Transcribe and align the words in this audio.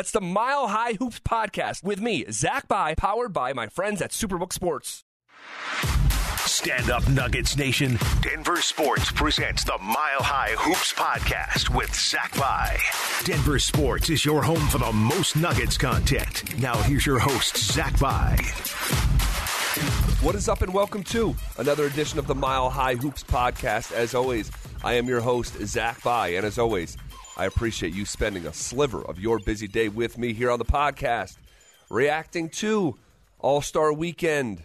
That's 0.00 0.12
the 0.12 0.22
Mile 0.22 0.68
High 0.68 0.94
Hoops 0.94 1.20
podcast 1.20 1.84
with 1.84 2.00
me, 2.00 2.24
Zach 2.30 2.66
By, 2.66 2.94
powered 2.94 3.34
by 3.34 3.52
my 3.52 3.66
friends 3.66 4.00
at 4.00 4.12
Superbook 4.12 4.50
Sports. 4.50 5.04
Stand 6.38 6.88
up, 6.88 7.06
Nuggets 7.10 7.54
Nation. 7.58 7.98
Denver 8.22 8.62
Sports 8.62 9.12
presents 9.12 9.62
the 9.62 9.76
Mile 9.76 10.22
High 10.22 10.54
Hoops 10.56 10.94
podcast 10.94 11.76
with 11.76 11.94
Zach 11.94 12.34
By. 12.38 12.78
Denver 13.24 13.58
Sports 13.58 14.08
is 14.08 14.24
your 14.24 14.42
home 14.42 14.66
for 14.68 14.78
the 14.78 14.90
most 14.90 15.36
Nuggets 15.36 15.76
content. 15.76 16.58
Now, 16.58 16.76
here's 16.84 17.04
your 17.04 17.18
host, 17.18 17.58
Zach 17.58 18.00
By. 18.00 18.38
What 20.22 20.34
is 20.34 20.48
up, 20.48 20.62
and 20.62 20.72
welcome 20.72 21.02
to 21.04 21.36
another 21.58 21.84
edition 21.84 22.18
of 22.18 22.26
the 22.26 22.34
Mile 22.34 22.70
High 22.70 22.94
Hoops 22.94 23.22
podcast. 23.22 23.92
As 23.92 24.14
always, 24.14 24.50
I 24.82 24.94
am 24.94 25.08
your 25.08 25.20
host, 25.20 25.58
Zach 25.66 26.02
By, 26.02 26.28
and 26.28 26.46
as 26.46 26.58
always, 26.58 26.96
I 27.40 27.46
appreciate 27.46 27.94
you 27.94 28.04
spending 28.04 28.46
a 28.46 28.52
sliver 28.52 29.00
of 29.00 29.18
your 29.18 29.38
busy 29.38 29.66
day 29.66 29.88
with 29.88 30.18
me 30.18 30.34
here 30.34 30.50
on 30.50 30.58
the 30.58 30.64
podcast, 30.66 31.38
reacting 31.88 32.50
to 32.50 32.98
All 33.38 33.62
Star 33.62 33.94
Weekend, 33.94 34.64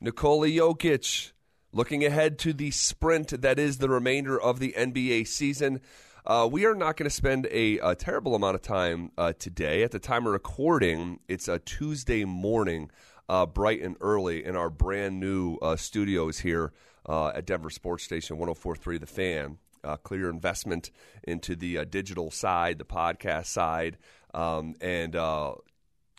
Nikola 0.00 0.48
Jokic, 0.48 1.30
looking 1.72 2.04
ahead 2.04 2.40
to 2.40 2.52
the 2.52 2.72
sprint 2.72 3.42
that 3.42 3.60
is 3.60 3.78
the 3.78 3.88
remainder 3.88 4.40
of 4.40 4.58
the 4.58 4.74
NBA 4.76 5.28
season. 5.28 5.80
Uh, 6.26 6.48
we 6.50 6.66
are 6.66 6.74
not 6.74 6.96
going 6.96 7.08
to 7.08 7.14
spend 7.14 7.46
a, 7.52 7.78
a, 7.78 7.94
terrible 7.94 8.34
amount 8.34 8.56
of 8.56 8.62
time 8.62 9.12
uh, 9.16 9.32
today. 9.38 9.84
At 9.84 9.92
the 9.92 10.00
time 10.00 10.26
of 10.26 10.32
recording, 10.32 11.20
it's 11.28 11.46
a 11.46 11.60
Tuesday 11.60 12.24
morning, 12.24 12.90
uh, 13.28 13.46
bright 13.46 13.80
and 13.82 13.96
early, 14.00 14.44
in 14.44 14.56
our 14.56 14.68
brand 14.68 15.20
new 15.20 15.58
uh, 15.58 15.76
studios 15.76 16.40
here 16.40 16.72
uh, 17.08 17.28
at 17.28 17.46
Denver 17.46 17.70
Sports 17.70 18.02
Station 18.02 18.36
1043 18.36 18.98
The 18.98 19.06
Fan 19.06 19.58
uh, 19.86 19.96
clear 19.96 20.28
investment 20.28 20.90
into 21.22 21.54
the 21.56 21.78
uh, 21.78 21.84
digital 21.84 22.30
side, 22.30 22.78
the 22.78 22.84
podcast 22.84 23.46
side, 23.46 23.96
um, 24.34 24.74
and 24.80 25.14
uh, 25.14 25.54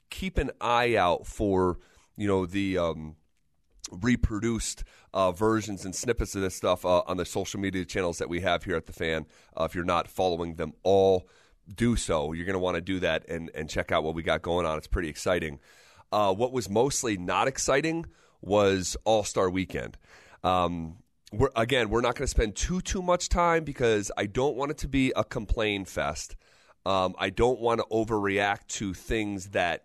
keep 0.10 0.38
an 0.38 0.52
eye 0.62 0.96
out 0.96 1.28
for 1.28 1.78
you 2.16 2.28
know 2.28 2.46
the 2.46 2.78
um, 2.78 3.16
reproduced 3.92 4.84
uh, 5.14 5.32
versions 5.32 5.86
and 5.86 5.96
snippets 5.96 6.36
of 6.36 6.42
this 6.42 6.56
stuff 6.56 6.86
uh, 6.86 7.02
on 7.08 7.18
the 7.18 7.26
social 7.26 7.60
media 7.60 7.86
channels 7.86 8.18
that 8.18 8.30
we 8.30 8.40
have 8.42 8.64
here 8.64 8.76
at 8.76 8.86
the 8.86 8.94
fan. 8.94 9.26
Uh, 9.60 9.64
if 9.66 9.76
you're 9.76 9.84
not 9.84 10.08
following 10.08 10.56
them 10.56 10.74
all, 10.84 11.28
do 11.76 11.96
so. 11.96 12.34
You're 12.34 12.46
going 12.46 12.54
to 12.54 12.60
want 12.60 12.76
to 12.76 12.82
do 12.82 13.00
that 13.02 13.28
and, 13.30 13.52
and 13.54 13.70
check 13.70 13.92
out 13.92 14.04
what 14.04 14.16
we 14.16 14.24
got 14.24 14.42
going 14.42 14.66
on. 14.66 14.78
It's 14.78 14.88
pretty 14.88 15.10
exciting. 15.10 15.60
what 16.10 16.52
was 16.52 16.70
mostly 16.70 17.18
not 17.18 17.48
exciting 17.48 18.06
was 18.42 18.96
All 19.04 19.24
Star 19.24 19.50
Weekend. 19.50 19.98
Um, 20.44 20.98
we're, 21.34 21.50
again, 21.56 21.90
we're 21.90 22.02
not 22.02 22.16
going 22.16 22.24
to 22.24 22.28
spend 22.28 22.56
too 22.56 22.82
too 22.82 23.02
much 23.02 23.30
time 23.30 23.64
because 23.64 24.12
I 24.18 24.26
don't 24.26 24.56
want 24.56 24.72
it 24.72 24.78
to 24.80 24.88
be 24.88 25.12
a 25.16 25.24
complain 25.24 25.86
fest. 25.86 26.36
Um, 26.86 27.16
I 27.18 27.30
don't 27.30 27.60
want 27.60 27.82
to 27.82 27.86
overreact 27.92 28.68
to 28.68 28.94
things 28.94 29.50
that 29.50 29.84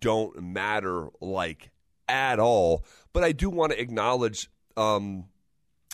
don't 0.00 0.42
matter 0.42 1.08
like 1.20 1.70
at 2.08 2.38
all. 2.40 2.84
But 3.12 3.24
I 3.24 3.32
do 3.32 3.48
want 3.48 3.72
to 3.72 3.80
acknowledge, 3.80 4.50
um, 4.76 5.26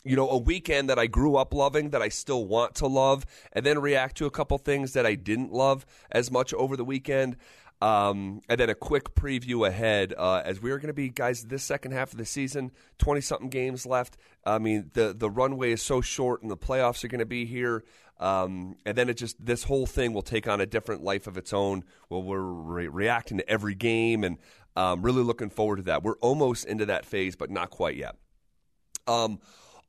you 0.05 0.17
know, 0.17 0.29
a 0.31 0.39
weekend 0.39 0.89
that 0.89 0.99
I 0.99 1.07
grew 1.07 1.37
up 1.37 1.53
loving, 1.53 1.91
that 1.91 2.01
I 2.01 2.09
still 2.09 2.47
want 2.47 2.77
to 2.77 2.87
love, 2.87 3.27
and 3.53 3.67
then 3.67 3.79
react 3.81 4.17
to 4.19 4.27
a 4.27 4.31
couple 4.31 4.57
things 4.59 4.95
that 4.95 5.05
I 5.05 5.17
didn't 5.17 5.53
love 5.53 5.85
as 6.11 6.31
much 6.31 6.55
over 6.55 6.77
the 6.77 6.85
weekend. 6.85 7.37
Um, 7.81 8.41
and 8.49 8.59
then 8.59 8.71
a 8.71 8.75
quick 8.75 9.15
preview 9.15 9.67
ahead 9.67 10.13
uh, 10.17 10.43
as 10.45 10.61
we 10.61 10.73
are 10.73 10.79
going 10.79 10.89
to 10.89 10.95
be, 10.95 11.11
guys, 11.11 11.45
this 11.45 11.63
second 11.63 11.93
half 11.93 12.13
of 12.13 12.19
the 12.19 12.25
season, 12.25 12.73
20 12.99 13.21
something 13.21 13.51
games 13.51 13.87
left. 13.87 14.17
I 14.45 14.59
mean, 14.59 14.91
the, 14.95 15.15
the 15.17 15.31
runway 15.31 15.73
is 15.73 15.83
so 15.83 16.01
short 16.01 16.43
and 16.43 16.51
the 16.51 16.57
playoffs 16.57 17.05
are 17.05 17.09
going 17.09 17.21
to 17.21 17.27
be 17.27 17.45
here. 17.45 17.85
Um, 18.19 18.75
and 18.85 18.99
then 18.99 19.09
it 19.09 19.15
just, 19.15 19.45
this 19.45 19.63
whole 19.63 19.87
thing 19.87 20.13
will 20.13 20.23
take 20.23 20.49
on 20.49 20.61
a 20.61 20.67
different 20.67 21.05
life 21.05 21.29
of 21.29 21.37
its 21.37 21.53
own. 21.53 21.85
Well, 22.11 22.23
we're 22.23 22.41
re- 22.41 22.89
reacting 22.89 23.39
to 23.39 23.49
every 23.49 23.77
game 23.77 24.25
and 24.25 24.39
um, 24.75 25.03
really 25.03 25.23
looking 25.23 25.51
forward 25.51 25.77
to 25.77 25.83
that. 25.83 26.03
We're 26.03 26.19
almost 26.19 26.65
into 26.65 26.87
that 26.87 27.05
phase, 27.05 27.37
but 27.37 27.49
not 27.49 27.71
quite 27.71 27.97
yet. 27.97 28.17
Um, 29.07 29.39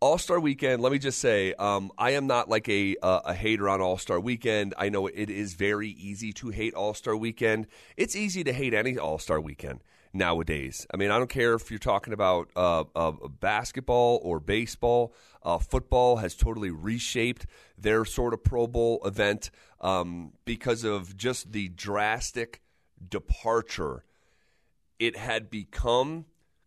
all 0.02 0.18
Star 0.18 0.40
Weekend. 0.40 0.82
Let 0.82 0.92
me 0.92 1.00
just 1.00 1.20
say, 1.20 1.54
um, 1.54 1.92
I 1.98 2.12
am 2.12 2.28
not 2.28 2.50
like 2.50 2.70
a 2.70 2.96
uh, 3.02 3.22
a 3.26 3.34
hater 3.34 3.68
on 3.68 3.82
All 3.82 3.98
Star 3.98 4.20
Weekend. 4.20 4.74
I 4.78 4.90
know 4.90 5.08
it 5.08 5.30
is 5.30 5.54
very 5.54 5.90
easy 5.90 6.32
to 6.34 6.50
hate 6.50 6.74
All 6.74 6.94
Star 6.94 7.16
Weekend. 7.16 7.68
It's 7.98 8.16
easy 8.16 8.44
to 8.44 8.54
hate 8.54 8.74
any 8.74 8.98
All 8.98 9.20
Star 9.20 9.42
Weekend 9.42 9.82
nowadays. 10.14 10.88
I 10.94 10.98
mean, 10.98 11.12
I 11.12 11.18
don't 11.18 11.30
care 11.30 11.54
if 11.54 11.70
you're 11.70 11.80
talking 11.80 12.14
about 12.14 12.50
uh, 12.56 12.86
uh, 12.96 13.12
basketball 13.40 14.20
or 14.24 14.40
baseball. 14.40 15.14
Uh, 15.44 15.58
football 15.58 16.18
has 16.18 16.36
totally 16.36 16.72
reshaped 16.72 17.46
their 17.78 18.06
sort 18.06 18.34
of 18.34 18.44
Pro 18.44 18.68
Bowl 18.68 19.02
event 19.06 19.52
um, 19.82 20.34
because 20.46 20.84
of 20.84 21.16
just 21.16 21.52
the 21.52 21.70
drastic 21.70 22.62
departure 23.08 24.04
it 24.98 25.16
had 25.16 25.50
become 25.50 26.26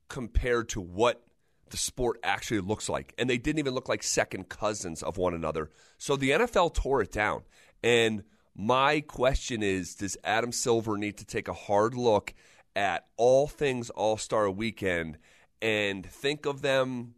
compared 0.09 0.69
to 0.71 0.81
what 0.81 1.23
the 1.73 1.77
sport 1.77 2.21
actually 2.23 2.61
looks 2.61 2.89
like. 2.89 3.13
And 3.19 3.29
they 3.29 3.39
didn't 3.39 3.59
even 3.59 3.75
look 3.75 3.89
like 3.89 4.05
second 4.05 4.49
cousins 4.49 5.03
of 5.03 5.17
one 5.17 5.35
another. 5.35 5.71
So 5.99 6.15
the 6.15 6.31
NFL 6.31 6.75
tore 6.75 7.03
it 7.03 7.11
down. 7.11 7.43
And 7.83 8.23
my 8.55 9.01
question 9.01 9.63
is 9.63 9.97
Does 9.97 10.17
Adam 10.23 10.53
Silver 10.53 10.97
need 10.97 11.19
to 11.19 11.25
take 11.25 11.49
a 11.49 11.53
hard 11.53 11.95
look 11.95 12.33
at 12.77 13.07
all 13.17 13.49
things 13.49 13.91
All 13.91 14.17
Star 14.17 14.49
weekend 14.51 15.19
and 15.61 16.07
think 16.07 16.47
of 16.47 16.63
them 16.63 17.15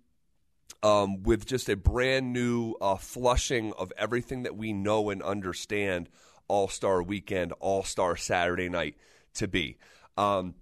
um, 0.83 1.23
with 1.23 1.47
just 1.47 1.69
a 1.69 1.77
brand 1.77 2.33
new 2.33 2.75
uh, 2.81 2.97
flushing 2.97 3.73
of 3.75 3.93
everything 3.99 4.45
that 4.45 4.57
we 4.57 4.73
know 4.73 5.11
and 5.11 5.23
understand 5.23 6.09
All 6.47 6.69
Star 6.69 7.03
weekend, 7.03 7.53
All 7.61 7.83
Star 7.83 8.17
Saturday 8.17 8.69
night 8.69 8.97
to 9.35 9.49
be? 9.49 9.79
Um, 10.17 10.55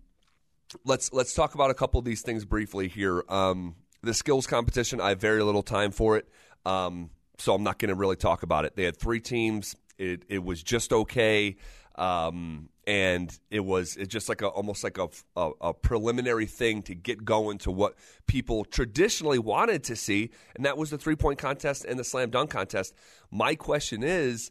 let's 0.84 1.12
let's 1.12 1.34
talk 1.34 1.54
about 1.54 1.70
a 1.70 1.74
couple 1.74 1.98
of 1.98 2.04
these 2.04 2.22
things 2.22 2.44
briefly 2.44 2.88
here. 2.88 3.24
Um, 3.28 3.76
the 4.02 4.14
skills 4.14 4.46
competition, 4.46 5.00
I 5.00 5.10
have 5.10 5.20
very 5.20 5.42
little 5.42 5.62
time 5.62 5.92
for 5.92 6.16
it, 6.16 6.28
um, 6.66 7.10
so 7.38 7.54
I'm 7.54 7.62
not 7.62 7.78
going 7.78 7.88
to 7.88 7.94
really 7.94 8.16
talk 8.16 8.42
about 8.42 8.64
it. 8.64 8.76
They 8.76 8.84
had 8.84 8.96
three 8.96 9.20
teams. 9.20 9.76
It, 9.98 10.24
it 10.28 10.42
was 10.42 10.62
just 10.62 10.92
okay, 10.92 11.56
um, 11.96 12.68
and 12.86 13.36
it 13.50 13.60
was 13.60 13.96
it 13.96 14.08
just 14.08 14.28
like 14.28 14.42
a 14.42 14.48
almost 14.48 14.82
like 14.82 14.98
a, 14.98 15.08
a, 15.36 15.50
a, 15.60 15.74
preliminary 15.74 16.46
thing 16.46 16.82
to 16.82 16.94
get 16.94 17.24
going 17.24 17.58
to 17.58 17.70
what 17.70 17.94
people 18.26 18.64
traditionally 18.64 19.38
wanted 19.38 19.84
to 19.84 19.96
see, 19.96 20.30
and 20.56 20.64
that 20.64 20.76
was 20.76 20.90
the 20.90 20.98
three 20.98 21.16
point 21.16 21.38
contest 21.38 21.84
and 21.84 21.98
the 21.98 22.04
slam 22.04 22.30
dunk 22.30 22.50
contest. 22.50 22.94
My 23.30 23.54
question 23.54 24.02
is 24.02 24.50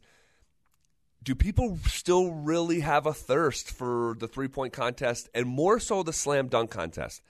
do 1.24 1.36
people 1.36 1.78
still 1.86 2.32
really 2.32 2.80
have 2.80 3.06
a 3.06 3.14
thirst 3.14 3.70
for 3.70 4.16
the 4.20 4.28
three 4.28 4.48
point 4.48 4.74
contest 4.74 5.30
and 5.36 5.48
more 5.48 5.80
so 5.80 6.04
the 6.04 6.14
slam 6.14 6.48
dunk 6.48 6.72
contest? 6.72 7.22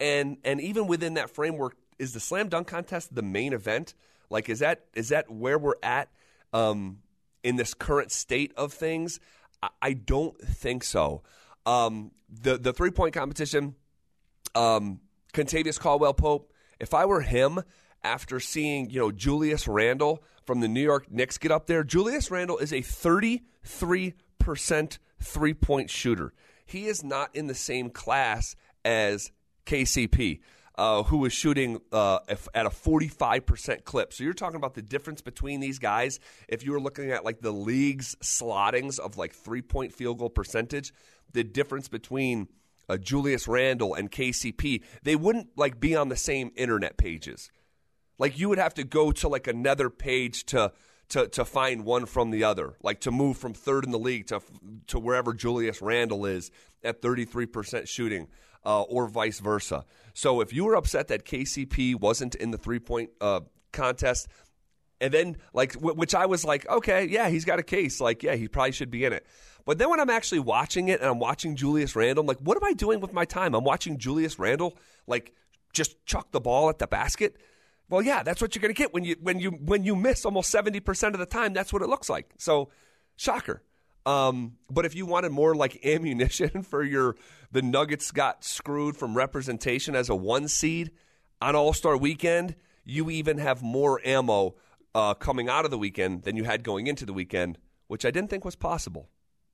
And 0.00 0.38
and 0.44 0.60
even 0.60 0.86
within 0.86 1.14
that 1.14 1.30
framework, 1.30 1.76
is 1.98 2.12
the 2.12 2.20
slam 2.20 2.48
dunk 2.48 2.66
contest 2.66 3.14
the 3.14 3.22
main 3.22 3.52
event? 3.52 3.94
Like, 4.30 4.48
is 4.48 4.60
that 4.60 4.84
is 4.94 5.10
that 5.10 5.30
where 5.30 5.58
we're 5.58 5.74
at 5.82 6.08
um, 6.52 6.98
in 7.42 7.56
this 7.56 7.74
current 7.74 8.10
state 8.10 8.52
of 8.56 8.72
things? 8.72 9.20
I, 9.62 9.68
I 9.80 9.92
don't 9.92 10.38
think 10.40 10.84
so. 10.84 11.22
Um, 11.66 12.10
the 12.28 12.58
the 12.58 12.72
three 12.72 12.90
point 12.90 13.14
competition, 13.14 13.74
um, 14.54 15.00
Kentavious 15.32 15.78
Caldwell 15.78 16.14
Pope. 16.14 16.52
If 16.80 16.92
I 16.92 17.04
were 17.04 17.20
him, 17.20 17.60
after 18.02 18.40
seeing 18.40 18.90
you 18.90 19.00
know 19.00 19.12
Julius 19.12 19.68
Randle 19.68 20.22
from 20.44 20.60
the 20.60 20.68
New 20.68 20.82
York 20.82 21.10
Knicks 21.10 21.38
get 21.38 21.52
up 21.52 21.66
there, 21.66 21.84
Julius 21.84 22.30
Randle 22.30 22.58
is 22.58 22.72
a 22.72 22.82
thirty 22.82 23.44
three 23.62 24.14
percent 24.38 24.98
three 25.20 25.54
point 25.54 25.90
shooter. 25.90 26.32
He 26.66 26.86
is 26.86 27.04
not 27.04 27.34
in 27.34 27.46
the 27.46 27.54
same 27.54 27.90
class 27.90 28.56
as 28.84 29.30
KCP, 29.66 30.40
uh, 30.76 31.02
who 31.04 31.18
was 31.18 31.32
shooting 31.32 31.80
uh, 31.92 32.18
at 32.28 32.66
a 32.66 32.70
45% 32.70 33.84
clip. 33.84 34.12
So 34.12 34.24
you're 34.24 34.32
talking 34.32 34.56
about 34.56 34.74
the 34.74 34.82
difference 34.82 35.20
between 35.20 35.60
these 35.60 35.78
guys. 35.78 36.20
If 36.48 36.64
you 36.64 36.72
were 36.72 36.80
looking 36.80 37.10
at 37.10 37.24
like 37.24 37.40
the 37.40 37.52
league's 37.52 38.16
slottings 38.20 38.98
of 38.98 39.16
like 39.16 39.32
three 39.32 39.62
point 39.62 39.92
field 39.92 40.18
goal 40.18 40.30
percentage, 40.30 40.92
the 41.32 41.44
difference 41.44 41.88
between 41.88 42.48
uh, 42.88 42.96
Julius 42.96 43.48
Randle 43.48 43.94
and 43.94 44.10
KCP, 44.10 44.82
they 45.02 45.16
wouldn't 45.16 45.48
like 45.56 45.80
be 45.80 45.96
on 45.96 46.08
the 46.08 46.16
same 46.16 46.50
internet 46.56 46.96
pages. 46.96 47.50
Like 48.18 48.38
you 48.38 48.48
would 48.48 48.58
have 48.58 48.74
to 48.74 48.84
go 48.84 49.12
to 49.12 49.28
like 49.28 49.46
another 49.46 49.90
page 49.90 50.44
to 50.46 50.72
to 51.10 51.28
to 51.28 51.44
find 51.44 51.84
one 51.84 52.06
from 52.06 52.30
the 52.30 52.44
other, 52.44 52.74
like 52.82 53.00
to 53.00 53.10
move 53.10 53.36
from 53.36 53.54
third 53.54 53.84
in 53.84 53.90
the 53.90 53.98
league 53.98 54.26
to 54.28 54.40
to 54.88 54.98
wherever 54.98 55.32
Julius 55.32 55.82
Randle 55.82 56.26
is 56.26 56.50
at 56.82 57.00
33% 57.00 57.88
shooting 57.88 58.28
uh, 58.64 58.82
or 58.82 59.06
vice 59.06 59.40
versa. 59.40 59.84
So 60.12 60.40
if 60.40 60.52
you 60.52 60.64
were 60.64 60.76
upset 60.76 61.08
that 61.08 61.24
KCP 61.24 61.98
wasn't 61.98 62.34
in 62.34 62.50
the 62.50 62.58
three 62.58 62.78
point 62.78 63.10
uh, 63.20 63.40
contest, 63.72 64.28
and 65.00 65.12
then 65.12 65.36
like 65.52 65.74
which 65.74 66.14
I 66.14 66.26
was 66.26 66.44
like, 66.44 66.68
okay, 66.68 67.06
yeah, 67.06 67.28
he's 67.28 67.44
got 67.44 67.58
a 67.58 67.62
case. 67.62 68.00
Like, 68.00 68.22
yeah, 68.22 68.36
he 68.36 68.48
probably 68.48 68.72
should 68.72 68.90
be 68.90 69.04
in 69.04 69.12
it. 69.12 69.26
But 69.66 69.78
then 69.78 69.90
when 69.90 69.98
I'm 69.98 70.10
actually 70.10 70.40
watching 70.40 70.88
it 70.88 71.00
and 71.00 71.08
I'm 71.08 71.18
watching 71.18 71.56
Julius 71.56 71.96
Randle, 71.96 72.22
I'm 72.22 72.26
like, 72.26 72.38
what 72.38 72.56
am 72.56 72.64
I 72.64 72.74
doing 72.74 73.00
with 73.00 73.12
my 73.12 73.24
time? 73.24 73.54
I'm 73.54 73.64
watching 73.64 73.98
Julius 73.98 74.38
Randle 74.38 74.76
like 75.06 75.32
just 75.72 76.04
chuck 76.06 76.30
the 76.32 76.40
ball 76.40 76.68
at 76.68 76.78
the 76.78 76.86
basket. 76.86 77.36
Well, 77.88 78.02
yeah, 78.02 78.22
that's 78.22 78.40
what 78.40 78.54
you're 78.54 78.62
going 78.62 78.74
to 78.74 78.78
get 78.78 78.94
when 78.94 79.04
you 79.04 79.16
when 79.20 79.38
you 79.40 79.50
when 79.50 79.84
you 79.84 79.96
miss 79.96 80.24
almost 80.24 80.54
70% 80.54 81.08
of 81.12 81.18
the 81.18 81.26
time. 81.26 81.52
That's 81.52 81.72
what 81.72 81.82
it 81.82 81.88
looks 81.88 82.08
like. 82.08 82.30
So, 82.38 82.70
shocker. 83.16 83.62
Um, 84.06 84.56
but 84.70 84.84
if 84.84 84.94
you 84.94 85.06
wanted 85.06 85.32
more 85.32 85.54
like 85.54 85.84
ammunition 85.86 86.62
for 86.62 86.82
your 86.82 87.16
the 87.52 87.62
Nuggets 87.62 88.10
got 88.10 88.44
screwed 88.44 88.96
from 88.96 89.16
representation 89.16 89.94
as 89.94 90.08
a 90.08 90.14
one 90.14 90.48
seed 90.48 90.90
on 91.40 91.54
All 91.54 91.72
Star 91.72 91.96
Weekend, 91.96 92.56
you 92.84 93.10
even 93.10 93.38
have 93.38 93.62
more 93.62 94.00
ammo 94.04 94.56
uh, 94.94 95.14
coming 95.14 95.48
out 95.48 95.64
of 95.64 95.70
the 95.70 95.78
weekend 95.78 96.22
than 96.22 96.36
you 96.36 96.44
had 96.44 96.62
going 96.62 96.86
into 96.86 97.06
the 97.06 97.12
weekend, 97.12 97.58
which 97.86 98.04
I 98.04 98.10
didn't 98.10 98.30
think 98.30 98.44
was 98.44 98.56
possible. 98.56 99.08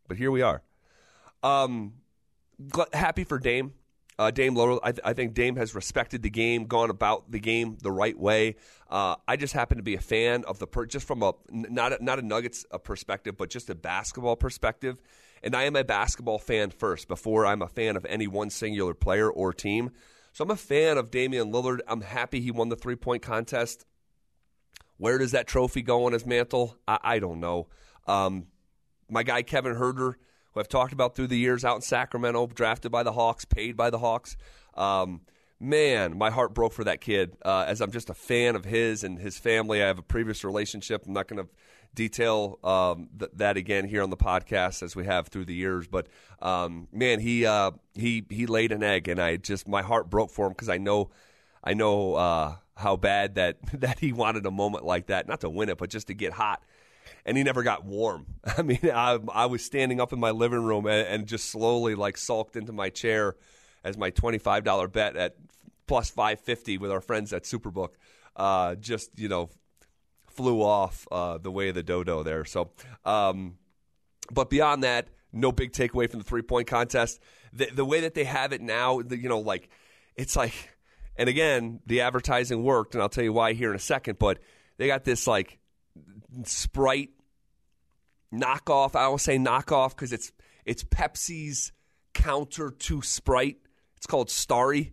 But 0.09 0.17
here 0.17 0.31
we 0.31 0.43
are. 0.43 0.63
Um, 1.43 1.95
happy 2.93 3.25
for 3.25 3.39
Dame. 3.39 3.75
Uh, 4.21 4.31
Dame 4.31 4.55
Lillard, 4.55 4.81
I, 4.83 4.93
th- 4.93 5.01
I, 5.03 5.15
think 5.15 5.33
Dame 5.33 5.57
has 5.57 5.75
respected 5.75 6.23
the 6.23 6.29
game, 6.29 6.67
gone 6.67 6.91
about 6.91 7.31
the 7.31 7.39
game 7.39 7.79
the 7.83 7.91
right 7.91 8.19
way. 8.19 8.57
Uh, 8.91 9.17
I 9.27 9.37
just 9.37 9.55
happen 9.55 9.79
to 9.79 9.83
be 9.83 9.95
a 9.95 10.01
fan 10.01 10.45
of 10.45 10.59
the 10.59 10.67
per- 10.67 10.85
just 10.85 11.07
from 11.07 11.23
a 11.23 11.33
not 11.49 11.95
a, 11.95 12.05
not 12.05 12.19
a 12.19 12.23
Nuggets 12.23 12.67
uh, 12.71 12.77
perspective, 12.77 13.39
but 13.39 13.49
just 13.49 13.71
a 13.71 13.75
basketball 13.75 14.37
perspective. 14.37 15.01
And 15.43 15.57
I 15.57 15.63
am 15.63 15.75
a 15.75 15.85
basketball 15.85 16.39
fan 16.39 16.69
first 16.69 17.09
before 17.09 17.47
I'm 17.47 17.63
a 17.63 17.67
fan 17.67 17.97
of 17.97 18.05
any 18.05 18.27
one 18.27 18.51
singular 18.51 18.93
player 18.93 19.31
or 19.31 19.55
team. 19.55 19.91
So 20.35 20.45
I'm 20.45 20.51
a 20.51 20.57
fan 20.57 20.99
of 20.99 21.11
Damian 21.11 21.51
Lillard. 21.51 21.81
I'm 21.89 22.03
happy 22.03 22.43
he 22.43 22.51
won 22.51 22.69
the 22.69 22.77
three 22.77 22.97
point 22.97 23.23
contest. 23.23 23.87
Where 24.99 25.17
does 25.17 25.31
that 25.31 25.47
trophy 25.47 25.81
go 25.81 26.05
on 26.05 26.13
his 26.13 26.27
mantle? 26.27 26.77
I, 26.87 26.99
I 27.03 27.19
don't 27.21 27.41
know. 27.41 27.69
Um, 28.07 28.49
my 29.09 29.23
guy 29.23 29.41
Kevin 29.41 29.77
Huerter 29.77 30.17
who 30.53 30.61
I've 30.61 30.69
talked 30.69 30.93
about 30.93 31.15
through 31.15 31.29
the 31.29 31.39
years 31.39 31.65
out 31.65 31.77
in 31.77 31.83
Sacramento, 31.83 32.47
drafted 32.49 32.93
by 32.93 33.03
the 33.03 33.13
Hawks, 33.13 33.45
paid 33.45 33.77
by 33.77 33.91
the 33.91 33.99
Hawks. 33.99 34.37
Um, 34.75 35.23
man, 35.61 36.17
my 36.17 36.31
heart 36.31 36.55
broke 36.55 36.73
for 36.73 36.85
that 36.85 37.01
kid. 37.01 37.37
Uh, 37.45 37.65
as 37.67 37.81
I'm 37.81 37.93
just 37.93 38.11
a 38.11 38.15
fan 38.15 38.57
of 38.57 38.65
his 38.65 39.05
and 39.05 39.19
his 39.19 39.39
family. 39.39 39.83
I 39.83 39.87
have 39.87 39.99
a 39.99 40.03
previous 40.03 40.45
relationship. 40.45 41.05
I'm 41.07 41.13
not 41.13 41.29
going 41.29 41.45
to 41.45 41.51
detail 41.95 42.59
um, 42.65 43.09
th- 43.19 43.31
that 43.35 43.57
again 43.57 43.87
here 43.87 44.03
on 44.03 44.11
the 44.11 44.17
podcast 44.17 44.83
as 44.83 44.95
we 44.95 45.05
have 45.05 45.29
through 45.29 45.45
the 45.45 45.55
years. 45.55 45.87
But 45.87 46.09
um, 46.41 46.89
man, 46.93 47.21
he 47.21 47.47
uh, 47.47 47.73
he 47.95 48.25
he 48.31 48.47
laid 48.47 48.73
an 48.73 48.83
egg, 48.83 49.09
and 49.09 49.21
I 49.21 49.37
just 49.37 49.69
my 49.69 49.83
heart 49.83 50.11
broke 50.11 50.31
for 50.31 50.47
him 50.47 50.53
because 50.53 50.69
I 50.69 50.79
know 50.79 51.11
I 51.63 51.75
know 51.75 52.15
uh, 52.15 52.57
how 52.77 52.97
bad 52.97 53.35
that 53.37 53.59
that 53.81 53.99
he 53.99 54.13
wanted 54.13 54.47
a 54.47 54.51
moment 54.51 54.85
like 54.85 55.07
that, 55.07 55.29
not 55.29 55.41
to 55.41 55.51
win 55.51 55.69
it, 55.69 55.79
but 55.79 55.91
just 55.91 56.09
to 56.09 56.15
get 56.15 56.33
hot 56.33 56.63
and 57.25 57.37
he 57.37 57.43
never 57.43 57.63
got 57.63 57.85
warm. 57.85 58.27
I 58.59 58.63
mean, 58.63 58.81
I, 58.85 59.19
I 59.33 59.47
was 59.47 59.65
standing 59.65 60.01
up 60.01 60.13
in 60.13 60.21
my 60.21 60.31
living 60.31 60.63
room 60.63 60.87
and, 60.87 61.07
and, 61.07 61.27
just 61.27 61.51
slowly 61.51 61.95
like 61.95 62.17
sulked 62.17 62.57
into 62.57 62.73
my 62.73 62.91
chair 62.91 63.37
as 63.85 63.97
my 63.97 64.11
twenty-five 64.11 64.65
dollar 64.65 64.89
bet 64.89 65.17
at 65.17 65.37
plus 65.87 66.11
five 66.11 66.41
fifty 66.41 66.79
with 66.79 66.91
our 66.91 67.01
friends 67.01 67.33
at 67.33 67.45
Superbook 67.45 67.91
uh, 68.37 68.75
just 68.77 69.11
you 69.19 69.29
know 69.29 69.51
flew 70.27 70.63
off 70.63 71.07
uh, 71.13 71.39
the 71.39 71.51
way 71.51 71.69
of 71.69 71.75
the 71.75 71.83
dodo 71.83 72.23
there. 72.23 72.45
So, 72.45 72.71
um, 73.05 73.59
but 74.33 74.49
beyond 74.49 74.85
that, 74.85 75.09
no 75.33 75.53
big 75.53 75.73
takeaway 75.73 76.09
from 76.09 76.21
the 76.21 76.25
three-point 76.25 76.67
contest. 76.67 77.21
The, 77.53 77.67
the 77.67 77.85
way 77.85 78.01
that 78.01 78.15
they 78.15 78.25
have 78.25 78.53
it 78.53 78.61
now, 78.61 79.03
the, 79.03 79.19
you 79.19 79.29
know, 79.29 79.41
like 79.41 79.69
it's 80.17 80.37
like, 80.37 80.55
and 81.17 81.29
again, 81.29 81.81
the 81.87 82.01
advertising 82.01 82.63
worked, 82.63 82.95
and 82.95 83.03
I'll 83.03 83.09
tell 83.09 83.25
you 83.25 83.33
why 83.33 83.53
here 83.53 83.71
in 83.71 83.77
a 83.77 83.81
second. 83.81 84.19
But 84.19 84.39
they 84.79 84.87
got 84.87 85.05
this 85.05 85.27
like 85.27 85.59
Sprite 86.45 87.11
knockoff. 88.33 88.95
I 88.95 89.03
don't 89.05 89.21
say 89.21 89.39
knockoff 89.39 89.91
because 89.91 90.13
it's 90.13 90.33
it's 90.65 90.85
Pepsi's 90.85 91.73
counter 92.15 92.71
to 92.71 93.03
Sprite. 93.03 93.59
It's 93.97 94.07
called 94.07 94.31
Starry. 94.31 94.93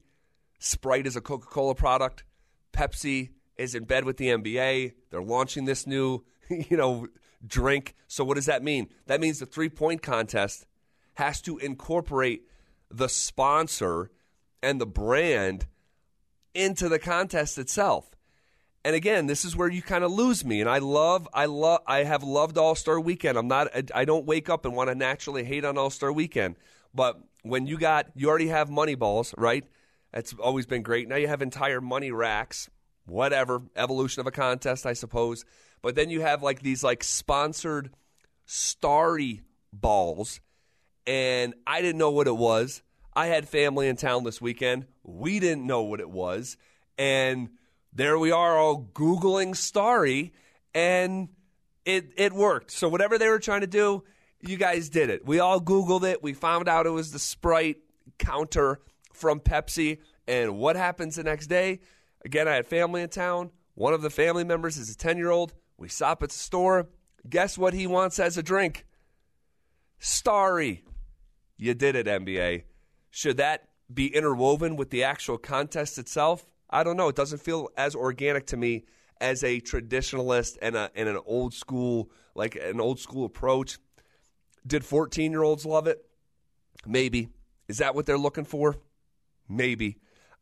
Sprite 0.59 1.05
is 1.05 1.15
a 1.15 1.21
Coca 1.21 1.47
Cola 1.47 1.75
product. 1.75 2.23
Pepsi 2.73 3.29
is 3.57 3.75
in 3.75 3.85
bed 3.85 4.05
with 4.05 4.17
the 4.17 4.27
NBA. 4.27 4.93
They're 5.09 5.21
launching 5.21 5.65
this 5.65 5.87
new, 5.87 6.23
you 6.49 6.77
know, 6.77 7.07
drink. 7.45 7.95
So 8.07 8.23
what 8.23 8.35
does 8.35 8.45
that 8.45 8.63
mean? 8.63 8.89
That 9.05 9.21
means 9.21 9.39
the 9.39 9.45
three 9.45 9.69
point 9.69 10.01
contest 10.01 10.65
has 11.15 11.41
to 11.41 11.57
incorporate 11.57 12.43
the 12.89 13.09
sponsor 13.09 14.11
and 14.61 14.79
the 14.79 14.85
brand 14.85 15.67
into 16.53 16.89
the 16.89 16.99
contest 16.99 17.57
itself. 17.57 18.16
And 18.85 18.95
again, 18.95 19.27
this 19.27 19.43
is 19.43 19.55
where 19.55 19.69
you 19.69 19.81
kind 19.81 20.03
of 20.03 20.11
lose 20.11 20.45
me. 20.45 20.61
And 20.61 20.69
I 20.69 20.77
love, 20.77 21.27
I 21.33 21.45
love, 21.45 21.81
I 21.85 22.03
have 22.03 22.23
loved 22.23 22.57
All 22.57 22.75
Star 22.75 22.99
Weekend. 22.99 23.37
I'm 23.37 23.47
not, 23.47 23.67
I 23.93 24.05
don't 24.05 24.25
wake 24.25 24.49
up 24.49 24.65
and 24.65 24.75
want 24.75 24.89
to 24.89 24.95
naturally 24.95 25.43
hate 25.43 25.65
on 25.65 25.77
All 25.77 25.89
Star 25.89 26.11
Weekend. 26.11 26.55
But 26.93 27.19
when 27.43 27.67
you 27.67 27.77
got, 27.77 28.07
you 28.15 28.29
already 28.29 28.47
have 28.47 28.69
money 28.69 28.95
balls, 28.95 29.33
right? 29.37 29.65
That's 30.13 30.33
always 30.33 30.65
been 30.65 30.83
great. 30.83 31.07
Now 31.07 31.17
you 31.17 31.27
have 31.27 31.41
entire 31.41 31.81
money 31.81 32.11
racks, 32.11 32.69
whatever, 33.05 33.61
evolution 33.75 34.21
of 34.21 34.27
a 34.27 34.31
contest, 34.31 34.85
I 34.85 34.93
suppose. 34.93 35.43
But 35.81 35.95
then 35.95 36.09
you 36.09 36.21
have 36.21 36.41
like 36.41 36.61
these 36.61 36.83
like 36.83 37.03
sponsored 37.03 37.91
starry 38.45 39.41
balls. 39.73 40.39
And 41.05 41.53
I 41.65 41.81
didn't 41.81 41.99
know 41.99 42.11
what 42.11 42.27
it 42.27 42.35
was. 42.35 42.81
I 43.13 43.27
had 43.27 43.47
family 43.47 43.87
in 43.87 43.95
town 43.95 44.23
this 44.23 44.41
weekend. 44.41 44.85
We 45.03 45.39
didn't 45.39 45.65
know 45.65 45.83
what 45.83 45.99
it 45.99 46.09
was. 46.09 46.57
And 46.97 47.49
there 47.97 48.17
we 48.19 48.31
are 48.31 48.57
all 48.57 48.89
Googling 48.93 49.55
Starry, 49.55 50.31
and 50.73 51.29
it, 51.83 52.11
it 52.15 52.31
worked. 52.31 52.69
So, 52.69 52.87
whatever 52.87 53.17
they 53.17 53.27
were 53.27 53.39
trying 53.39 53.61
to 53.61 53.67
do, 53.67 54.03
you 54.39 54.55
guys 54.55 54.89
did 54.89 55.09
it. 55.09 55.25
We 55.25 55.39
all 55.39 55.59
Googled 55.59 56.03
it. 56.03 56.21
We 56.21 56.33
found 56.33 56.69
out 56.69 56.85
it 56.85 56.91
was 56.91 57.11
the 57.11 57.19
Sprite 57.19 57.77
counter 58.19 58.81
from 59.13 59.39
Pepsi. 59.39 59.97
And 60.27 60.57
what 60.57 60.75
happens 60.75 61.15
the 61.15 61.23
next 61.23 61.47
day? 61.47 61.79
Again, 62.23 62.47
I 62.47 62.53
had 62.53 62.67
family 62.67 63.01
in 63.01 63.09
town. 63.09 63.49
One 63.73 63.93
of 63.93 64.03
the 64.03 64.11
family 64.11 64.43
members 64.43 64.77
is 64.77 64.91
a 64.91 64.97
10 64.97 65.17
year 65.17 65.31
old. 65.31 65.53
We 65.77 65.89
stop 65.89 66.21
at 66.21 66.29
the 66.29 66.35
store. 66.35 66.89
Guess 67.27 67.57
what 67.57 67.73
he 67.73 67.87
wants 67.87 68.19
as 68.19 68.37
a 68.37 68.43
drink? 68.43 68.85
Starry. 69.97 70.83
You 71.57 71.73
did 71.73 71.95
it, 71.95 72.05
NBA. 72.05 72.63
Should 73.09 73.37
that 73.37 73.69
be 73.91 74.13
interwoven 74.13 74.75
with 74.75 74.91
the 74.91 75.03
actual 75.03 75.39
contest 75.39 75.97
itself? 75.97 76.45
I 76.69 76.83
don't 76.83 76.97
know. 76.97 77.07
It 77.07 77.15
doesn't 77.15 77.39
feel 77.39 77.69
as 77.77 77.95
organic 77.95 78.47
to 78.47 78.57
me 78.57 78.85
as 79.19 79.43
a 79.43 79.59
traditionalist 79.61 80.57
and, 80.61 80.75
a, 80.75 80.91
and 80.95 81.09
an 81.09 81.19
old 81.25 81.53
school, 81.53 82.11
like 82.35 82.55
an 82.55 82.79
old 82.79 82.99
school 82.99 83.25
approach. 83.25 83.77
Did 84.65 84.83
14 84.83 85.31
year 85.31 85.43
olds 85.43 85.65
love 85.65 85.87
it? 85.87 86.05
Maybe. 86.85 87.29
Is 87.67 87.77
that 87.77 87.95
what 87.95 88.05
they're 88.05 88.17
looking 88.17 88.45
for? 88.45 88.75
Maybe. 89.49 89.97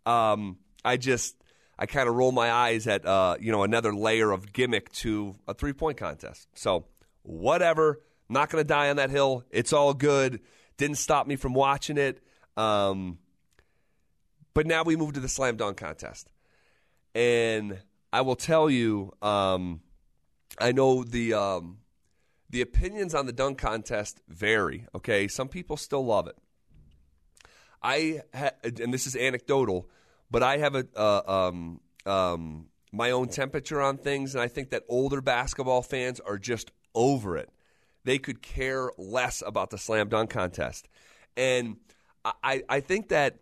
Um, 0.06 0.58
I 0.84 0.98
just, 0.98 1.36
I 1.78 1.86
kind 1.86 2.08
of 2.08 2.16
roll 2.16 2.32
my 2.32 2.52
eyes 2.52 2.88
at, 2.88 3.06
uh, 3.06 3.38
you 3.40 3.52
know, 3.52 3.64
another 3.64 3.94
layer 3.94 4.32
of 4.32 4.52
gimmick 4.52 4.92
to 4.94 5.36
a 5.48 5.54
three 5.54 5.74
point 5.74 5.98
contest. 5.98 6.48
So, 6.54 6.86
whatever. 7.24 8.02
Not 8.28 8.50
going 8.50 8.64
to 8.64 8.68
die 8.68 8.90
on 8.90 8.96
that 8.96 9.12
hill. 9.12 9.44
It's 9.52 9.72
all 9.72 9.94
good. 9.94 10.42
Didn't 10.78 10.98
stop 10.98 11.28
me 11.28 11.36
from 11.36 11.54
watching 11.54 11.98
it. 11.98 12.22
Um, 12.58 13.20
but 14.56 14.66
now 14.66 14.82
we 14.82 14.96
move 14.96 15.14
to 15.14 15.20
the 15.20 15.30
slam 15.30 15.58
dunk 15.58 15.78
contest. 15.78 16.32
And 17.14 17.80
I 18.12 18.22
will 18.22 18.36
tell 18.36 18.70
you, 18.70 19.14
um, 19.22 19.82
I 20.58 20.72
know 20.72 21.04
the 21.04 21.34
um, 21.34 21.78
the 22.50 22.62
opinions 22.62 23.14
on 23.14 23.28
the 23.28 23.34
dunk 23.34 23.60
contest 23.60 24.22
vary. 24.28 24.88
Okay, 24.96 25.28
some 25.28 25.50
people 25.50 25.78
still 25.78 26.04
love 26.04 26.28
it. 26.28 26.38
I 27.84 28.22
ha- 28.34 28.52
and 28.64 28.92
this 28.94 29.06
is 29.06 29.16
anecdotal, 29.16 29.90
but 30.32 30.42
I 30.42 30.58
have 30.58 30.76
a 30.76 30.88
uh, 30.96 31.22
um, 31.28 31.82
um, 32.06 32.68
my 32.92 33.12
own 33.12 33.28
temperature 33.28 33.82
on 33.82 33.98
things, 33.98 34.34
and 34.34 34.42
I 34.42 34.48
think 34.48 34.70
that 34.70 34.84
older 34.88 35.22
basketball 35.22 35.82
fans 35.82 36.20
are 36.22 36.38
just 36.38 36.72
over 36.94 37.38
it. 37.38 37.50
They 38.06 38.18
could 38.18 38.42
care 38.42 38.92
less 38.98 39.44
about 39.46 39.70
the 39.70 39.78
slam 39.78 40.08
dunk 40.08 40.30
contest, 40.30 40.88
and 41.36 41.76
I 42.24 42.64
I 42.70 42.80
think 42.80 43.10
that 43.10 43.40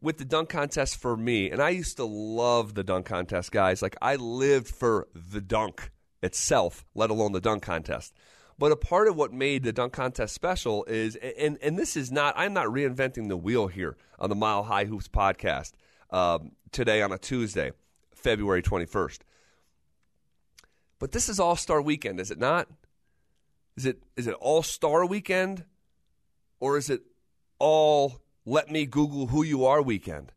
with 0.00 0.18
the 0.18 0.24
dunk 0.24 0.48
contest 0.48 0.96
for 0.96 1.16
me, 1.16 1.50
and 1.50 1.60
I 1.60 1.70
used 1.70 1.96
to 1.98 2.04
love 2.04 2.74
the 2.74 2.84
dunk 2.84 3.06
contest, 3.06 3.52
guys. 3.52 3.82
Like 3.82 3.96
I 4.00 4.16
lived 4.16 4.68
for 4.68 5.08
the 5.14 5.40
dunk 5.40 5.90
itself, 6.22 6.84
let 6.94 7.10
alone 7.10 7.32
the 7.32 7.40
dunk 7.40 7.62
contest. 7.62 8.14
But 8.58 8.72
a 8.72 8.76
part 8.76 9.08
of 9.08 9.16
what 9.16 9.32
made 9.32 9.62
the 9.62 9.72
dunk 9.72 9.92
contest 9.92 10.34
special 10.34 10.84
is, 10.84 11.16
and 11.16 11.58
and 11.62 11.78
this 11.78 11.96
is 11.96 12.12
not, 12.12 12.34
I'm 12.36 12.52
not 12.52 12.66
reinventing 12.66 13.28
the 13.28 13.36
wheel 13.36 13.68
here 13.68 13.96
on 14.18 14.28
the 14.28 14.36
Mile 14.36 14.64
High 14.64 14.84
Hoops 14.84 15.08
podcast 15.08 15.72
um, 16.10 16.52
today 16.72 17.02
on 17.02 17.12
a 17.12 17.18
Tuesday, 17.18 17.72
February 18.14 18.62
21st. 18.62 19.20
But 20.98 21.12
this 21.12 21.30
is 21.30 21.40
All 21.40 21.56
Star 21.56 21.80
Weekend, 21.80 22.20
is 22.20 22.30
it 22.30 22.38
not? 22.38 22.68
Is 23.76 23.86
it 23.86 24.02
is 24.16 24.26
it 24.26 24.34
All 24.34 24.62
Star 24.62 25.06
Weekend, 25.06 25.64
or 26.58 26.76
is 26.76 26.90
it 26.90 27.02
all 27.58 28.20
let 28.44 28.70
me 28.70 28.86
Google 28.86 29.28
who 29.28 29.42
you 29.42 29.64
are 29.64 29.82
weekend. 29.82 30.32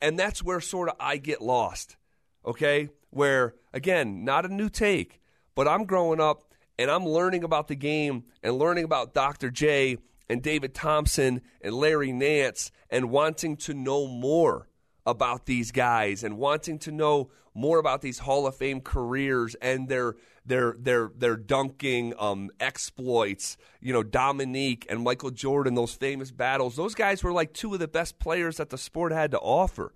And 0.00 0.18
that's 0.18 0.42
where 0.42 0.60
sort 0.60 0.88
of 0.88 0.96
I 0.98 1.16
get 1.16 1.40
lost, 1.40 1.96
okay? 2.44 2.88
Where, 3.10 3.54
again, 3.72 4.24
not 4.24 4.44
a 4.44 4.52
new 4.52 4.68
take, 4.68 5.20
but 5.54 5.68
I'm 5.68 5.84
growing 5.84 6.20
up 6.20 6.52
and 6.78 6.90
I'm 6.90 7.06
learning 7.06 7.44
about 7.44 7.68
the 7.68 7.74
game 7.74 8.24
and 8.42 8.58
learning 8.58 8.84
about 8.84 9.14
Dr. 9.14 9.50
J 9.50 9.98
and 10.28 10.42
David 10.42 10.74
Thompson 10.74 11.42
and 11.60 11.74
Larry 11.74 12.12
Nance 12.12 12.72
and 12.90 13.10
wanting 13.10 13.56
to 13.58 13.74
know 13.74 14.06
more 14.06 14.68
about 15.06 15.46
these 15.46 15.72
guys 15.72 16.22
and 16.22 16.38
wanting 16.38 16.78
to 16.80 16.92
know 16.92 17.30
more 17.54 17.78
about 17.78 18.00
these 18.00 18.20
Hall 18.20 18.46
of 18.46 18.56
Fame 18.56 18.80
careers 18.80 19.54
and 19.56 19.88
their 19.88 20.16
their 20.44 20.74
their 20.78 21.10
their 21.16 21.36
dunking 21.36 22.14
um, 22.18 22.50
exploits. 22.60 23.56
You 23.80 23.92
know, 23.92 24.02
Dominique 24.02 24.86
and 24.88 25.02
Michael 25.02 25.30
Jordan, 25.30 25.74
those 25.74 25.94
famous 25.94 26.30
battles. 26.30 26.76
Those 26.76 26.94
guys 26.94 27.22
were 27.22 27.32
like 27.32 27.52
two 27.52 27.74
of 27.74 27.80
the 27.80 27.88
best 27.88 28.18
players 28.18 28.56
that 28.56 28.70
the 28.70 28.78
sport 28.78 29.12
had 29.12 29.30
to 29.32 29.38
offer. 29.38 29.94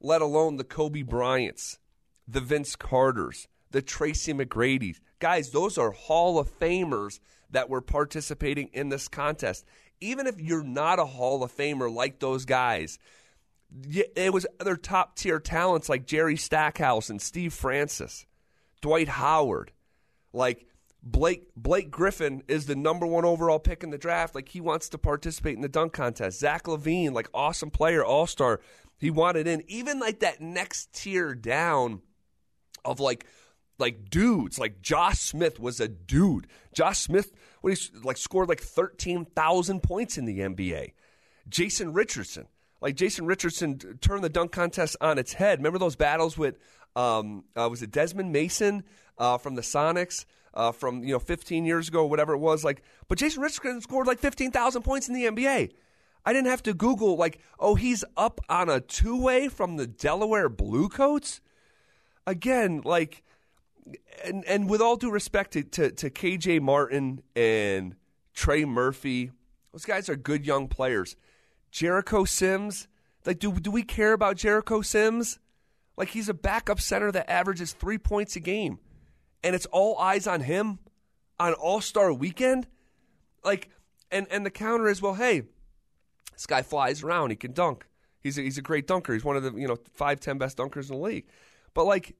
Let 0.00 0.22
alone 0.22 0.56
the 0.56 0.64
Kobe 0.64 1.02
Bryants, 1.02 1.78
the 2.26 2.40
Vince 2.40 2.74
Carters, 2.76 3.48
the 3.70 3.82
Tracy 3.82 4.32
McGrady's. 4.32 5.00
Guys, 5.18 5.50
those 5.50 5.76
are 5.76 5.90
Hall 5.90 6.38
of 6.38 6.58
Famers 6.58 7.20
that 7.50 7.68
were 7.68 7.82
participating 7.82 8.70
in 8.72 8.88
this 8.88 9.08
contest. 9.08 9.64
Even 10.00 10.26
if 10.26 10.40
you're 10.40 10.64
not 10.64 10.98
a 10.98 11.04
Hall 11.04 11.42
of 11.42 11.54
Famer 11.54 11.92
like 11.92 12.20
those 12.20 12.46
guys, 12.46 12.98
it 13.72 14.32
was 14.32 14.46
other 14.58 14.76
top 14.76 15.16
tier 15.16 15.38
talents 15.38 15.88
like 15.88 16.06
Jerry 16.06 16.36
Stackhouse 16.36 17.10
and 17.10 17.20
Steve 17.20 17.52
Francis, 17.52 18.26
Dwight 18.80 19.08
Howard, 19.08 19.72
like 20.32 20.66
Blake 21.02 21.48
Blake 21.56 21.90
Griffin 21.90 22.42
is 22.48 22.66
the 22.66 22.76
number 22.76 23.06
one 23.06 23.24
overall 23.24 23.58
pick 23.58 23.82
in 23.82 23.90
the 23.90 23.98
draft. 23.98 24.34
Like 24.34 24.48
he 24.48 24.60
wants 24.60 24.88
to 24.90 24.98
participate 24.98 25.56
in 25.56 25.62
the 25.62 25.68
dunk 25.68 25.92
contest. 25.92 26.40
Zach 26.40 26.64
LaVine, 26.64 27.12
like 27.12 27.28
awesome 27.32 27.70
player, 27.70 28.04
all 28.04 28.26
star, 28.26 28.60
he 28.98 29.10
wanted 29.10 29.46
in. 29.46 29.62
Even 29.68 29.98
like 29.98 30.20
that 30.20 30.40
next 30.40 30.92
tier 30.92 31.34
down 31.34 32.02
of 32.84 33.00
like 33.00 33.26
like 33.78 34.10
dudes, 34.10 34.58
like 34.58 34.82
Josh 34.82 35.18
Smith 35.18 35.58
was 35.58 35.80
a 35.80 35.88
dude. 35.88 36.46
Josh 36.74 36.98
Smith, 36.98 37.32
what 37.62 37.76
he 37.76 37.98
like 38.02 38.18
scored 38.18 38.48
like 38.48 38.60
thirteen 38.60 39.24
thousand 39.24 39.82
points 39.82 40.18
in 40.18 40.26
the 40.26 40.40
NBA. 40.40 40.92
Jason 41.48 41.92
Richardson, 41.94 42.46
like 42.80 42.96
Jason 42.96 43.26
Richardson 43.26 43.78
turned 44.00 44.24
the 44.24 44.28
dunk 44.28 44.52
contest 44.52 44.96
on 45.00 45.18
its 45.18 45.34
head. 45.34 45.58
Remember 45.58 45.78
those 45.78 45.96
battles 45.96 46.38
with 46.38 46.58
um, 46.96 47.44
uh, 47.56 47.68
was 47.68 47.82
it 47.82 47.90
Desmond 47.90 48.32
Mason 48.32 48.84
uh, 49.18 49.38
from 49.38 49.54
the 49.54 49.62
Sonics 49.62 50.24
uh, 50.54 50.72
from 50.72 51.02
you 51.04 51.12
know 51.12 51.18
15 51.18 51.64
years 51.64 51.88
ago, 51.88 52.04
whatever 52.06 52.34
it 52.34 52.38
was. 52.38 52.64
Like, 52.64 52.82
but 53.08 53.18
Jason 53.18 53.42
Richardson 53.42 53.80
scored 53.80 54.06
like 54.06 54.18
15,000 54.18 54.82
points 54.82 55.08
in 55.08 55.14
the 55.14 55.24
NBA. 55.24 55.72
I 56.24 56.32
didn't 56.32 56.48
have 56.48 56.62
to 56.64 56.74
Google 56.74 57.16
like, 57.16 57.40
oh, 57.58 57.76
he's 57.76 58.04
up 58.16 58.40
on 58.48 58.68
a 58.68 58.80
two 58.80 59.20
way 59.20 59.48
from 59.48 59.76
the 59.76 59.86
Delaware 59.86 60.48
Bluecoats. 60.48 61.40
Again, 62.26 62.82
like, 62.84 63.22
and 64.24 64.44
and 64.44 64.68
with 64.68 64.80
all 64.80 64.96
due 64.96 65.10
respect 65.10 65.52
to, 65.52 65.62
to, 65.62 65.90
to 65.90 66.10
KJ 66.10 66.60
Martin 66.60 67.22
and 67.34 67.96
Trey 68.34 68.64
Murphy, 68.64 69.30
those 69.72 69.84
guys 69.84 70.08
are 70.08 70.16
good 70.16 70.44
young 70.46 70.68
players. 70.68 71.16
Jericho 71.70 72.24
Sims, 72.24 72.88
like, 73.26 73.38
do 73.38 73.52
do 73.52 73.70
we 73.70 73.82
care 73.82 74.12
about 74.12 74.36
Jericho 74.36 74.82
Sims? 74.82 75.38
Like, 75.96 76.08
he's 76.08 76.28
a 76.28 76.34
backup 76.34 76.80
center 76.80 77.12
that 77.12 77.30
averages 77.30 77.72
three 77.72 77.98
points 77.98 78.36
a 78.36 78.40
game, 78.40 78.78
and 79.42 79.54
it's 79.54 79.66
all 79.66 79.98
eyes 79.98 80.26
on 80.26 80.40
him 80.40 80.78
on 81.38 81.52
All 81.54 81.80
Star 81.80 82.12
Weekend. 82.12 82.66
Like, 83.44 83.70
and 84.10 84.26
and 84.30 84.44
the 84.44 84.50
counter 84.50 84.88
is, 84.88 85.02
well, 85.02 85.14
hey, 85.14 85.42
this 86.32 86.46
guy 86.46 86.62
flies 86.62 87.02
around, 87.02 87.30
he 87.30 87.36
can 87.36 87.52
dunk. 87.52 87.86
He's 88.20 88.38
a, 88.38 88.42
he's 88.42 88.58
a 88.58 88.62
great 88.62 88.86
dunker. 88.86 89.12
He's 89.12 89.24
one 89.24 89.36
of 89.36 89.42
the 89.42 89.52
you 89.52 89.68
know 89.68 89.78
five 89.94 90.20
ten 90.20 90.38
best 90.38 90.56
dunkers 90.56 90.90
in 90.90 90.96
the 90.96 91.02
league. 91.02 91.26
But 91.74 91.84
like 91.84 92.16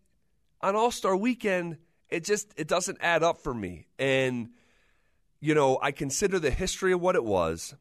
on 0.60 0.76
All 0.76 0.90
Star 0.90 1.16
Weekend, 1.16 1.78
it 2.08 2.24
just 2.24 2.52
it 2.56 2.68
doesn't 2.68 2.98
add 3.00 3.22
up 3.22 3.38
for 3.38 3.54
me. 3.54 3.86
And 3.98 4.50
you 5.40 5.54
know, 5.54 5.78
I 5.80 5.92
consider 5.92 6.38
the 6.38 6.50
history 6.50 6.92
of 6.92 7.00
what 7.00 7.16
it 7.16 7.24
was 7.24 7.74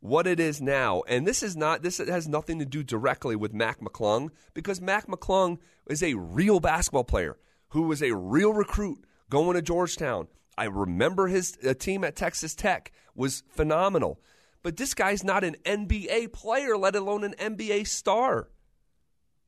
what 0.00 0.26
it 0.26 0.38
is 0.38 0.60
now. 0.60 1.02
And 1.08 1.26
this 1.26 1.42
is 1.42 1.56
not 1.56 1.82
this 1.82 1.98
has 1.98 2.28
nothing 2.28 2.58
to 2.58 2.64
do 2.64 2.82
directly 2.82 3.36
with 3.36 3.52
Mac 3.52 3.80
McClung 3.80 4.30
because 4.54 4.80
Mac 4.80 5.06
McClung 5.06 5.58
is 5.88 6.02
a 6.02 6.14
real 6.14 6.60
basketball 6.60 7.04
player 7.04 7.36
who 7.70 7.82
was 7.82 8.02
a 8.02 8.14
real 8.14 8.52
recruit 8.52 9.04
going 9.30 9.54
to 9.54 9.62
Georgetown. 9.62 10.28
I 10.56 10.64
remember 10.64 11.28
his 11.28 11.56
uh, 11.66 11.74
team 11.74 12.02
at 12.04 12.16
Texas 12.16 12.54
Tech 12.54 12.92
was 13.14 13.42
phenomenal. 13.48 14.20
But 14.62 14.76
this 14.76 14.94
guy's 14.94 15.22
not 15.22 15.44
an 15.44 15.56
NBA 15.64 16.32
player, 16.32 16.76
let 16.76 16.96
alone 16.96 17.24
an 17.24 17.34
NBA 17.38 17.86
star. 17.86 18.48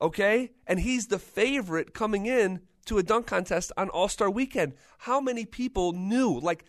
Okay? 0.01 0.51
And 0.65 0.79
he's 0.79 1.07
the 1.07 1.19
favorite 1.19 1.93
coming 1.93 2.25
in 2.25 2.61
to 2.85 2.97
a 2.97 3.03
dunk 3.03 3.27
contest 3.27 3.71
on 3.77 3.89
All 3.89 4.07
Star 4.07 4.29
weekend. 4.29 4.73
How 4.99 5.19
many 5.19 5.45
people 5.45 5.91
knew? 5.91 6.39
Like, 6.39 6.63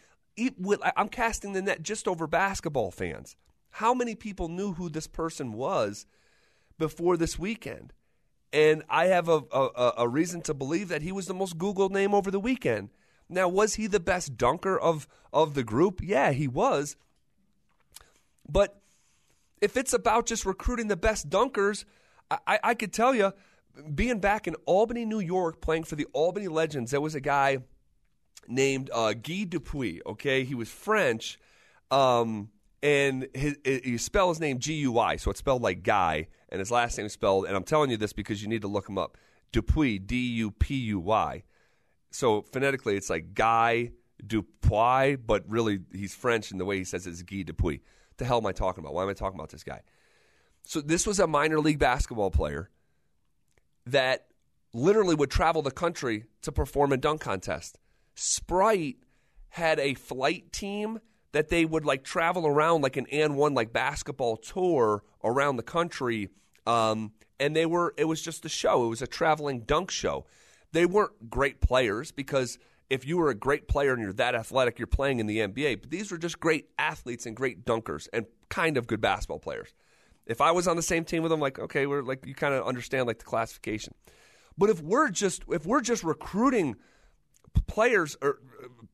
I'm 0.96 1.08
casting 1.08 1.52
the 1.52 1.62
net 1.62 1.82
just 1.82 2.08
over 2.08 2.26
basketball 2.26 2.90
fans. 2.90 3.36
How 3.72 3.94
many 3.94 4.14
people 4.14 4.48
knew 4.48 4.74
who 4.74 4.88
this 4.88 5.06
person 5.06 5.52
was 5.52 6.06
before 6.78 7.16
this 7.16 7.38
weekend? 7.38 7.92
And 8.52 8.82
I 8.88 9.06
have 9.06 9.28
a, 9.28 9.42
a, 9.50 9.92
a 9.98 10.08
reason 10.08 10.42
to 10.42 10.54
believe 10.54 10.88
that 10.88 11.02
he 11.02 11.10
was 11.10 11.26
the 11.26 11.34
most 11.34 11.56
Googled 11.56 11.90
name 11.90 12.14
over 12.14 12.30
the 12.30 12.40
weekend. 12.40 12.90
Now, 13.28 13.48
was 13.48 13.74
he 13.74 13.86
the 13.86 14.00
best 14.00 14.36
dunker 14.36 14.78
of, 14.78 15.08
of 15.32 15.54
the 15.54 15.64
group? 15.64 16.00
Yeah, 16.02 16.32
he 16.32 16.46
was. 16.46 16.96
But 18.46 18.80
if 19.62 19.76
it's 19.76 19.94
about 19.94 20.26
just 20.26 20.44
recruiting 20.44 20.88
the 20.88 20.96
best 20.96 21.30
dunkers, 21.30 21.86
I, 22.30 22.58
I 22.62 22.74
could 22.74 22.92
tell 22.92 23.14
you, 23.14 23.32
being 23.94 24.18
back 24.20 24.46
in 24.46 24.54
Albany, 24.66 25.06
New 25.06 25.20
York, 25.20 25.62
playing 25.62 25.84
for 25.84 25.96
the 25.96 26.06
Albany 26.12 26.48
Legends, 26.48 26.90
there 26.90 27.00
was 27.00 27.14
a 27.14 27.20
guy 27.20 27.58
named 28.46 28.90
uh, 28.92 29.14
Guy 29.14 29.44
Dupuy. 29.44 30.02
Okay, 30.04 30.44
he 30.44 30.54
was 30.54 30.68
French, 30.68 31.38
um, 31.90 32.50
and 32.82 33.28
his, 33.34 33.56
you 33.64 33.98
spell 33.98 34.28
his 34.28 34.40
name 34.40 34.58
G 34.58 34.74
U 34.74 34.98
I, 34.98 35.16
so 35.16 35.30
it's 35.30 35.38
spelled 35.38 35.62
like 35.62 35.82
Guy, 35.82 36.28
and 36.48 36.58
his 36.58 36.70
last 36.70 36.96
name 36.98 37.06
is 37.06 37.12
spelled. 37.12 37.46
And 37.46 37.56
I'm 37.56 37.64
telling 37.64 37.90
you 37.90 37.96
this 37.96 38.12
because 38.12 38.42
you 38.42 38.48
need 38.48 38.62
to 38.62 38.68
look 38.68 38.88
him 38.88 38.98
up. 38.98 39.16
Dupuy, 39.52 39.98
D 39.98 40.16
U 40.16 40.50
P 40.50 40.74
U 40.76 41.00
Y. 41.00 41.42
So 42.10 42.42
phonetically, 42.42 42.96
it's 42.96 43.10
like 43.10 43.34
Guy 43.34 43.92
Dupuy, 44.26 45.16
but 45.16 45.44
really 45.48 45.80
he's 45.92 46.14
French, 46.14 46.50
and 46.50 46.60
the 46.60 46.64
way 46.64 46.78
he 46.78 46.84
says 46.84 47.06
it 47.06 47.10
is 47.10 47.22
Guy 47.22 47.42
Dupuy. 47.42 47.80
What 48.08 48.18
the 48.18 48.24
hell 48.24 48.38
am 48.38 48.46
I 48.46 48.52
talking 48.52 48.82
about? 48.82 48.94
Why 48.94 49.02
am 49.02 49.08
I 49.08 49.14
talking 49.14 49.38
about 49.38 49.50
this 49.50 49.64
guy? 49.64 49.82
So 50.64 50.80
this 50.80 51.06
was 51.06 51.18
a 51.18 51.26
minor 51.26 51.58
league 51.60 51.78
basketball 51.78 52.30
player 52.30 52.70
that 53.86 54.26
literally 54.72 55.14
would 55.14 55.30
travel 55.30 55.60
the 55.60 55.70
country 55.70 56.24
to 56.42 56.52
perform 56.52 56.92
a 56.92 56.96
dunk 56.96 57.20
contest. 57.20 57.78
Sprite 58.14 58.98
had 59.48 59.80
a 59.80 59.94
flight 59.94 60.52
team 60.52 61.00
that 61.32 61.48
they 61.48 61.64
would 61.64 61.84
like 61.84 62.04
travel 62.04 62.46
around 62.46 62.82
like 62.82 62.96
an 62.96 63.06
AND1 63.06 63.54
like 63.54 63.72
basketball 63.72 64.36
tour 64.36 65.02
around 65.24 65.56
the 65.56 65.62
country. 65.62 66.28
Um, 66.66 67.12
and 67.40 67.56
they 67.56 67.66
were 67.66 67.94
it 67.96 68.04
was 68.04 68.22
just 68.22 68.44
a 68.44 68.48
show. 68.48 68.84
It 68.84 68.88
was 68.88 69.02
a 69.02 69.06
traveling 69.06 69.60
dunk 69.60 69.90
show. 69.90 70.26
They 70.72 70.86
weren't 70.86 71.28
great 71.28 71.60
players 71.60 72.12
because 72.12 72.58
if 72.88 73.06
you 73.06 73.16
were 73.16 73.30
a 73.30 73.34
great 73.34 73.68
player 73.68 73.92
and 73.94 74.02
you're 74.02 74.12
that 74.14 74.34
athletic, 74.34 74.78
you're 74.78 74.86
playing 74.86 75.18
in 75.18 75.26
the 75.26 75.38
NBA. 75.38 75.80
But 75.80 75.90
these 75.90 76.10
were 76.10 76.18
just 76.18 76.38
great 76.38 76.68
athletes 76.78 77.26
and 77.26 77.34
great 77.34 77.64
dunkers 77.64 78.08
and 78.12 78.26
kind 78.48 78.76
of 78.76 78.86
good 78.86 79.00
basketball 79.00 79.38
players. 79.38 79.72
If 80.26 80.40
I 80.40 80.52
was 80.52 80.68
on 80.68 80.76
the 80.76 80.82
same 80.82 81.04
team 81.04 81.22
with 81.22 81.30
them, 81.30 81.40
like 81.40 81.58
okay, 81.58 81.86
we're 81.86 82.02
like 82.02 82.24
you 82.26 82.34
kind 82.34 82.54
of 82.54 82.66
understand 82.66 83.06
like 83.06 83.18
the 83.18 83.24
classification. 83.24 83.94
But 84.58 84.70
if 84.70 84.80
we're 84.82 85.08
just 85.08 85.42
if 85.48 85.66
we're 85.66 85.80
just 85.80 86.04
recruiting 86.04 86.76
players 87.66 88.16
or 88.22 88.38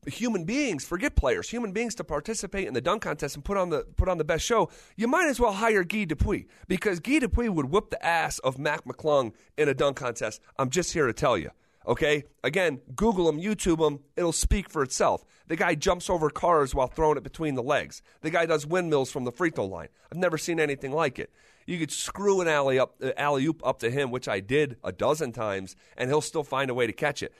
human 0.05 0.45
beings, 0.45 0.85
forget 0.85 1.15
players, 1.15 1.49
human 1.49 1.71
beings 1.71 1.95
to 1.95 2.03
participate 2.03 2.67
in 2.67 2.73
the 2.73 2.81
dunk 2.81 3.01
contest 3.03 3.35
and 3.35 3.43
put 3.43 3.57
on 3.57 3.69
the 3.69 3.85
put 3.97 4.07
on 4.07 4.17
the 4.17 4.23
best 4.23 4.45
show, 4.45 4.69
you 4.95 5.07
might 5.07 5.27
as 5.27 5.39
well 5.39 5.53
hire 5.53 5.83
Guy 5.83 6.05
Dupuy 6.05 6.45
because 6.67 6.99
Guy 6.99 7.19
Dupuy 7.19 7.49
would 7.49 7.69
whoop 7.69 7.89
the 7.89 8.03
ass 8.05 8.39
of 8.39 8.57
Mac 8.57 8.85
McClung 8.85 9.33
in 9.57 9.67
a 9.67 9.73
dunk 9.73 9.97
contest. 9.97 10.41
I'm 10.57 10.69
just 10.69 10.93
here 10.93 11.07
to 11.07 11.13
tell 11.13 11.37
you. 11.37 11.51
Okay? 11.87 12.23
Again, 12.43 12.81
Google 12.95 13.27
him, 13.27 13.39
YouTube 13.39 13.85
him, 13.85 13.99
it'll 14.15 14.31
speak 14.31 14.69
for 14.69 14.83
itself. 14.83 15.25
The 15.47 15.55
guy 15.55 15.75
jumps 15.75 16.09
over 16.09 16.29
cars 16.29 16.75
while 16.75 16.87
throwing 16.87 17.17
it 17.17 17.23
between 17.23 17.55
the 17.55 17.63
legs. 17.63 18.03
The 18.21 18.29
guy 18.29 18.45
does 18.45 18.67
windmills 18.67 19.11
from 19.11 19.23
the 19.23 19.31
free 19.31 19.49
throw 19.49 19.65
line. 19.65 19.87
I've 20.11 20.17
never 20.17 20.37
seen 20.37 20.59
anything 20.59 20.91
like 20.91 21.17
it. 21.17 21.31
You 21.65 21.79
could 21.79 21.91
screw 21.91 22.41
an 22.41 22.47
alley 22.47 22.77
up, 22.79 22.95
uh, 23.03 23.11
alley 23.17 23.45
oop 23.45 23.65
up 23.65 23.79
to 23.79 23.89
him, 23.89 24.11
which 24.11 24.27
I 24.27 24.39
did 24.39 24.77
a 24.83 24.91
dozen 24.91 25.31
times, 25.31 25.75
and 25.97 26.09
he'll 26.09 26.21
still 26.21 26.43
find 26.43 26.69
a 26.69 26.73
way 26.73 26.85
to 26.85 26.93
catch 26.93 27.23
it. 27.23 27.33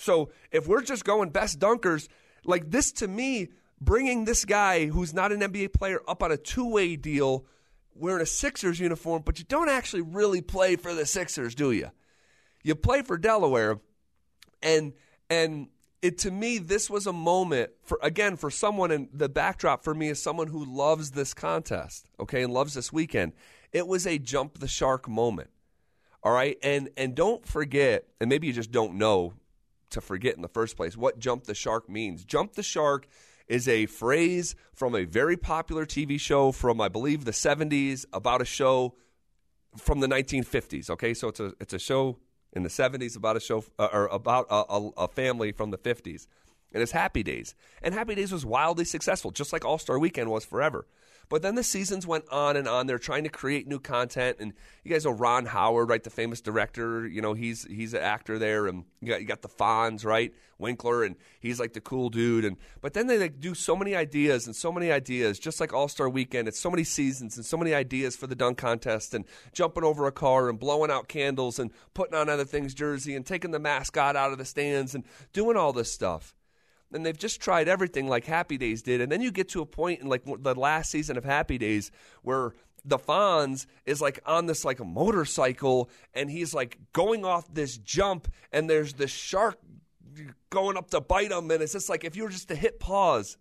So 0.00 0.30
if 0.50 0.66
we're 0.66 0.82
just 0.82 1.04
going 1.04 1.28
best 1.28 1.58
dunkers, 1.58 2.08
like 2.44 2.70
this 2.70 2.90
to 2.92 3.08
me, 3.08 3.48
bringing 3.80 4.24
this 4.24 4.46
guy 4.46 4.86
who's 4.86 5.12
not 5.12 5.30
an 5.30 5.40
NBA 5.40 5.74
player 5.74 6.00
up 6.08 6.22
on 6.22 6.32
a 6.32 6.38
two 6.38 6.66
way 6.66 6.96
deal 6.96 7.44
wearing 7.94 8.22
a 8.22 8.26
Sixers 8.26 8.80
uniform, 8.80 9.22
but 9.24 9.38
you 9.38 9.44
don't 9.44 9.68
actually 9.68 10.00
really 10.00 10.40
play 10.40 10.76
for 10.76 10.94
the 10.94 11.04
Sixers, 11.04 11.54
do 11.54 11.70
you? 11.70 11.90
You 12.62 12.74
play 12.74 13.02
for 13.02 13.18
Delaware, 13.18 13.78
and 14.62 14.94
and 15.28 15.68
it 16.00 16.16
to 16.18 16.30
me 16.30 16.56
this 16.56 16.88
was 16.88 17.06
a 17.06 17.12
moment 17.12 17.70
for 17.82 17.98
again 18.02 18.36
for 18.36 18.50
someone 18.50 18.90
in 18.90 19.10
the 19.12 19.28
backdrop 19.28 19.84
for 19.84 19.94
me 19.94 20.08
is 20.08 20.22
someone 20.22 20.46
who 20.46 20.64
loves 20.64 21.10
this 21.10 21.34
contest, 21.34 22.08
okay, 22.18 22.42
and 22.42 22.54
loves 22.54 22.72
this 22.72 22.90
weekend. 22.90 23.32
It 23.72 23.86
was 23.86 24.06
a 24.06 24.18
jump 24.18 24.58
the 24.60 24.68
shark 24.68 25.08
moment. 25.08 25.50
All 26.22 26.32
right, 26.32 26.56
and 26.62 26.88
and 26.96 27.14
don't 27.14 27.46
forget, 27.46 28.06
and 28.18 28.30
maybe 28.30 28.46
you 28.46 28.54
just 28.54 28.72
don't 28.72 28.94
know 28.94 29.34
to 29.90 30.00
forget 30.00 30.36
in 30.36 30.42
the 30.42 30.48
first 30.48 30.76
place 30.76 30.96
what 30.96 31.18
jump 31.18 31.44
the 31.44 31.54
shark 31.54 31.88
means. 31.88 32.24
Jump 32.24 32.54
the 32.54 32.62
shark 32.62 33.06
is 33.46 33.66
a 33.66 33.86
phrase 33.86 34.54
from 34.72 34.94
a 34.94 35.04
very 35.04 35.36
popular 35.36 35.84
TV 35.84 36.18
show 36.18 36.52
from, 36.52 36.80
I 36.80 36.88
believe, 36.88 37.24
the 37.24 37.32
70s 37.32 38.06
about 38.12 38.40
a 38.40 38.44
show 38.44 38.94
from 39.76 40.00
the 40.00 40.06
1950s. 40.06 40.88
Okay, 40.90 41.14
so 41.14 41.28
it's 41.28 41.40
a 41.40 41.52
it's 41.60 41.72
a 41.72 41.78
show 41.78 42.18
in 42.52 42.62
the 42.62 42.68
70s 42.68 43.16
about 43.16 43.36
a 43.36 43.40
show 43.40 43.64
uh, 43.78 43.88
or 43.92 44.06
about 44.06 44.46
a, 44.50 44.64
a, 44.72 44.88
a 44.98 45.08
family 45.08 45.52
from 45.52 45.70
the 45.70 45.78
50s, 45.78 46.26
and 46.72 46.82
it's 46.82 46.92
Happy 46.92 47.22
Days. 47.22 47.54
And 47.82 47.94
Happy 47.94 48.14
Days 48.14 48.32
was 48.32 48.44
wildly 48.44 48.84
successful, 48.84 49.30
just 49.30 49.52
like 49.52 49.64
All 49.64 49.78
Star 49.78 49.98
Weekend 49.98 50.30
was 50.30 50.44
forever. 50.44 50.86
But 51.30 51.42
then 51.42 51.54
the 51.54 51.62
seasons 51.62 52.08
went 52.08 52.24
on 52.28 52.56
and 52.56 52.66
on. 52.66 52.88
They're 52.88 52.98
trying 52.98 53.22
to 53.22 53.30
create 53.30 53.68
new 53.68 53.78
content, 53.78 54.38
and 54.40 54.52
you 54.82 54.90
guys 54.90 55.04
know 55.04 55.12
Ron 55.12 55.46
Howard, 55.46 55.88
right? 55.88 56.02
The 56.02 56.10
famous 56.10 56.40
director. 56.40 57.06
You 57.06 57.22
know 57.22 57.34
he's 57.34 57.64
he's 57.64 57.94
an 57.94 58.02
actor 58.02 58.36
there, 58.36 58.66
and 58.66 58.84
you 59.00 59.08
got 59.08 59.20
you 59.20 59.26
got 59.28 59.40
the 59.40 59.48
Fonz, 59.48 60.04
right? 60.04 60.34
Winkler, 60.58 61.04
and 61.04 61.14
he's 61.38 61.60
like 61.60 61.72
the 61.72 61.80
cool 61.80 62.10
dude. 62.10 62.44
And 62.44 62.56
but 62.80 62.94
then 62.94 63.06
they 63.06 63.16
like 63.16 63.38
do 63.38 63.54
so 63.54 63.76
many 63.76 63.94
ideas 63.94 64.46
and 64.46 64.56
so 64.56 64.72
many 64.72 64.90
ideas, 64.90 65.38
just 65.38 65.60
like 65.60 65.72
All 65.72 65.86
Star 65.86 66.08
Weekend. 66.08 66.48
It's 66.48 66.58
so 66.58 66.68
many 66.68 66.82
seasons 66.82 67.36
and 67.36 67.46
so 67.46 67.56
many 67.56 67.74
ideas 67.74 68.16
for 68.16 68.26
the 68.26 68.34
dunk 68.34 68.58
contest, 68.58 69.14
and 69.14 69.24
jumping 69.52 69.84
over 69.84 70.08
a 70.08 70.12
car 70.12 70.48
and 70.48 70.58
blowing 70.58 70.90
out 70.90 71.06
candles 71.06 71.60
and 71.60 71.70
putting 71.94 72.16
on 72.16 72.28
other 72.28 72.44
things 72.44 72.74
jersey 72.74 73.14
and 73.14 73.24
taking 73.24 73.52
the 73.52 73.60
mascot 73.60 74.16
out 74.16 74.32
of 74.32 74.38
the 74.38 74.44
stands 74.44 74.96
and 74.96 75.04
doing 75.32 75.56
all 75.56 75.72
this 75.72 75.92
stuff 75.92 76.34
and 76.92 77.04
they've 77.04 77.16
just 77.16 77.40
tried 77.40 77.68
everything 77.68 78.08
like 78.08 78.24
Happy 78.24 78.58
Days 78.58 78.82
did. 78.82 79.00
And 79.00 79.10
then 79.10 79.20
you 79.20 79.30
get 79.30 79.48
to 79.50 79.62
a 79.62 79.66
point 79.66 80.00
in 80.00 80.08
like 80.08 80.22
the 80.24 80.54
last 80.54 80.90
season 80.90 81.16
of 81.16 81.24
Happy 81.24 81.58
Days 81.58 81.90
where 82.22 82.52
the 82.84 82.98
Fonz 82.98 83.66
is 83.84 84.00
like 84.00 84.20
on 84.26 84.46
this 84.46 84.64
like 84.64 84.80
a 84.80 84.84
motorcycle 84.84 85.90
and 86.14 86.30
he's 86.30 86.54
like 86.54 86.78
going 86.92 87.24
off 87.24 87.52
this 87.52 87.76
jump 87.76 88.28
and 88.52 88.68
there's 88.68 88.94
this 88.94 89.10
shark 89.10 89.58
going 90.48 90.76
up 90.76 90.90
to 90.90 91.00
bite 91.00 91.30
him 91.30 91.50
and 91.50 91.62
it's 91.62 91.72
just 91.72 91.88
like 91.88 92.04
if 92.04 92.16
you 92.16 92.24
were 92.24 92.30
just 92.30 92.48
to 92.48 92.56
hit 92.56 92.80
pause 92.80 93.36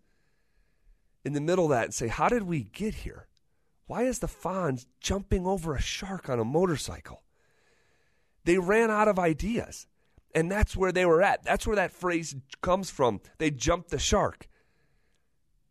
in 1.25 1.34
the 1.34 1.41
middle 1.41 1.65
of 1.65 1.72
that 1.72 1.86
and 1.86 1.94
say, 1.94 2.08
How 2.08 2.29
did 2.29 2.44
we 2.44 2.63
get 2.63 2.94
here? 2.96 3.27
Why 3.88 4.03
is 4.03 4.20
the 4.20 4.27
Fonz 4.27 4.86
jumping 5.01 5.48
over 5.48 5.75
a 5.75 5.82
shark 5.82 6.29
on 6.29 6.39
a 6.39 6.46
motorcycle? 6.46 7.24
They 8.46 8.58
ran 8.58 8.91
out 8.91 9.08
of 9.08 9.18
ideas. 9.18 9.88
And 10.36 10.51
that's 10.51 10.75
where 10.75 10.91
they 10.91 11.05
were 11.05 11.24
at. 11.24 11.43
That's 11.43 11.65
where 11.65 11.75
that 11.75 11.91
phrase 11.91 12.36
comes 12.62 12.89
from. 12.89 13.21
They 13.39 13.50
jumped 13.50 13.89
the 13.89 14.00
shark. 14.00 14.48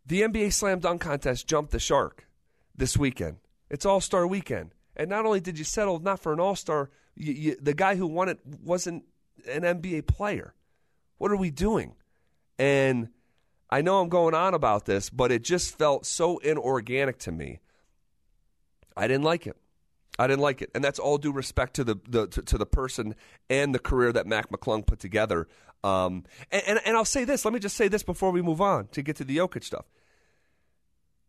The 0.04 0.22
NBA 0.22 0.52
Slam 0.52 0.80
Dunk 0.80 1.00
Contest 1.02 1.46
jumped 1.46 1.70
the 1.70 1.78
shark 1.78 2.26
this 2.74 2.96
weekend. 2.96 3.36
It's 3.70 3.86
All 3.86 4.00
Star 4.00 4.26
weekend. 4.26 4.74
And 4.96 5.10
not 5.10 5.26
only 5.26 5.40
did 5.40 5.58
you 5.58 5.64
settle 5.64 6.00
not 6.00 6.20
for 6.20 6.32
an 6.32 6.40
All 6.40 6.56
Star, 6.56 6.90
the 7.16 7.74
guy 7.76 7.94
who 7.96 8.06
won 8.06 8.28
it 8.28 8.40
wasn't 8.62 9.04
an 9.48 9.62
NBA 9.62 10.06
player. 10.06 10.54
What 11.18 11.30
are 11.30 11.36
we 11.36 11.50
doing? 11.50 11.94
And 12.58 13.10
I 13.70 13.82
know 13.82 14.00
I'm 14.00 14.08
going 14.08 14.34
on 14.34 14.54
about 14.54 14.86
this, 14.86 15.10
but 15.10 15.30
it 15.30 15.42
just 15.42 15.76
felt 15.76 16.06
so 16.06 16.38
inorganic 16.38 17.18
to 17.20 17.32
me. 17.32 17.60
I 18.96 19.06
didn't 19.06 19.24
like 19.24 19.46
it. 19.46 19.56
I 20.18 20.26
didn't 20.26 20.40
like 20.40 20.62
it, 20.62 20.70
and 20.74 20.82
that's 20.82 20.98
all 20.98 21.16
due 21.16 21.32
respect 21.32 21.74
to 21.74 21.84
the, 21.84 21.96
the 22.08 22.26
to, 22.26 22.42
to, 22.42 22.58
the 22.58 22.66
person 22.66 23.14
and 23.48 23.74
the 23.74 23.78
career 23.78 24.12
that 24.12 24.26
Mac 24.26 24.50
McClung 24.50 24.84
put 24.84 24.98
together. 24.98 25.46
Um, 25.84 26.24
and, 26.50 26.62
and, 26.66 26.80
and 26.84 26.96
I'll 26.96 27.04
say 27.04 27.24
this. 27.24 27.44
Let 27.44 27.54
me 27.54 27.60
just 27.60 27.76
say 27.76 27.86
this 27.86 28.02
before 28.02 28.32
we 28.32 28.42
move 28.42 28.60
on 28.60 28.88
to 28.88 29.02
get 29.02 29.16
to 29.16 29.24
the 29.24 29.36
Jokic 29.36 29.62
stuff. 29.62 29.86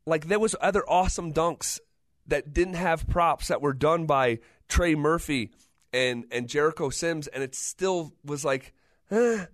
Like 0.05 0.27
there 0.27 0.39
was 0.39 0.55
other 0.59 0.83
awesome 0.89 1.33
dunks 1.33 1.79
that 2.27 2.51
didn't 2.51 2.73
have 2.75 3.07
props 3.07 3.49
that 3.49 3.61
were 3.61 3.73
done 3.73 4.05
by 4.05 4.39
Trey 4.67 4.95
Murphy 4.95 5.51
and 5.93 6.25
and 6.31 6.47
Jericho 6.47 6.89
Sims, 6.89 7.27
and 7.27 7.43
it 7.43 7.53
still 7.53 8.13
was 8.23 8.43
like, 8.43 8.73
eh. 9.11 9.45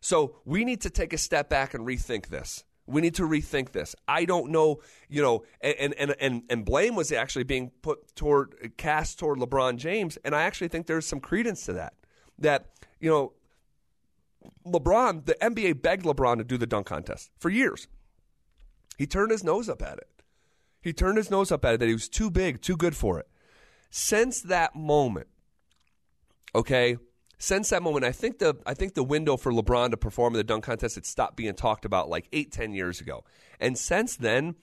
so 0.00 0.36
we 0.44 0.64
need 0.64 0.80
to 0.82 0.90
take 0.90 1.12
a 1.12 1.18
step 1.18 1.48
back 1.48 1.74
and 1.74 1.86
rethink 1.86 2.28
this. 2.28 2.64
We 2.86 3.00
need 3.00 3.14
to 3.14 3.22
rethink 3.22 3.72
this. 3.72 3.94
I 4.08 4.24
don't 4.24 4.50
know, 4.50 4.80
you 5.08 5.22
know, 5.22 5.44
and 5.60 5.94
and 5.94 6.14
and 6.18 6.42
and 6.50 6.64
blame 6.64 6.96
was 6.96 7.12
actually 7.12 7.44
being 7.44 7.70
put 7.82 8.14
toward 8.16 8.72
cast 8.76 9.18
toward 9.18 9.38
LeBron 9.38 9.76
James, 9.76 10.18
and 10.24 10.34
I 10.34 10.42
actually 10.42 10.68
think 10.68 10.86
there's 10.86 11.06
some 11.06 11.20
credence 11.20 11.64
to 11.66 11.74
that. 11.74 11.94
That 12.38 12.70
you 13.00 13.08
know, 13.08 13.32
LeBron, 14.66 15.26
the 15.26 15.36
NBA 15.40 15.82
begged 15.82 16.04
LeBron 16.04 16.38
to 16.38 16.44
do 16.44 16.58
the 16.58 16.66
dunk 16.66 16.86
contest 16.86 17.30
for 17.38 17.50
years. 17.50 17.86
He 18.98 19.06
turned 19.06 19.30
his 19.30 19.44
nose 19.44 19.68
up 19.68 19.82
at 19.82 19.98
it. 19.98 20.08
He 20.80 20.92
turned 20.92 21.16
his 21.16 21.30
nose 21.30 21.52
up 21.52 21.64
at 21.64 21.74
it 21.74 21.80
that 21.80 21.86
he 21.86 21.92
was 21.92 22.08
too 22.08 22.30
big, 22.30 22.60
too 22.60 22.76
good 22.76 22.96
for 22.96 23.18
it. 23.18 23.28
Since 23.90 24.42
that 24.42 24.74
moment, 24.74 25.28
okay, 26.54 26.96
since 27.42 27.70
that 27.70 27.82
moment, 27.82 28.04
I 28.04 28.12
think 28.12 28.38
the 28.38 28.54
I 28.64 28.72
think 28.72 28.94
the 28.94 29.02
window 29.02 29.36
for 29.36 29.50
LeBron 29.50 29.90
to 29.90 29.96
perform 29.96 30.34
in 30.34 30.38
the 30.38 30.44
dunk 30.44 30.62
contest 30.62 30.94
had 30.94 31.04
stopped 31.04 31.36
being 31.36 31.54
talked 31.54 31.84
about 31.84 32.08
like 32.08 32.28
eight, 32.32 32.52
ten 32.52 32.72
years 32.72 33.00
ago, 33.00 33.24
and 33.58 33.76
since 33.76 34.14
then, 34.14 34.54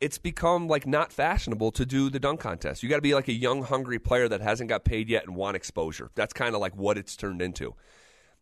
it's 0.00 0.18
become 0.18 0.66
like 0.66 0.88
not 0.88 1.12
fashionable 1.12 1.70
to 1.70 1.86
do 1.86 2.10
the 2.10 2.18
dunk 2.18 2.40
contest. 2.40 2.82
You 2.82 2.88
got 2.88 2.96
to 2.96 3.02
be 3.02 3.14
like 3.14 3.28
a 3.28 3.32
young, 3.32 3.62
hungry 3.62 4.00
player 4.00 4.28
that 4.28 4.40
hasn't 4.40 4.70
got 4.70 4.84
paid 4.84 5.08
yet 5.08 5.24
and 5.24 5.36
want 5.36 5.54
exposure. 5.54 6.10
That's 6.16 6.32
kind 6.32 6.56
of 6.56 6.60
like 6.60 6.74
what 6.74 6.98
it's 6.98 7.14
turned 7.14 7.40
into. 7.40 7.76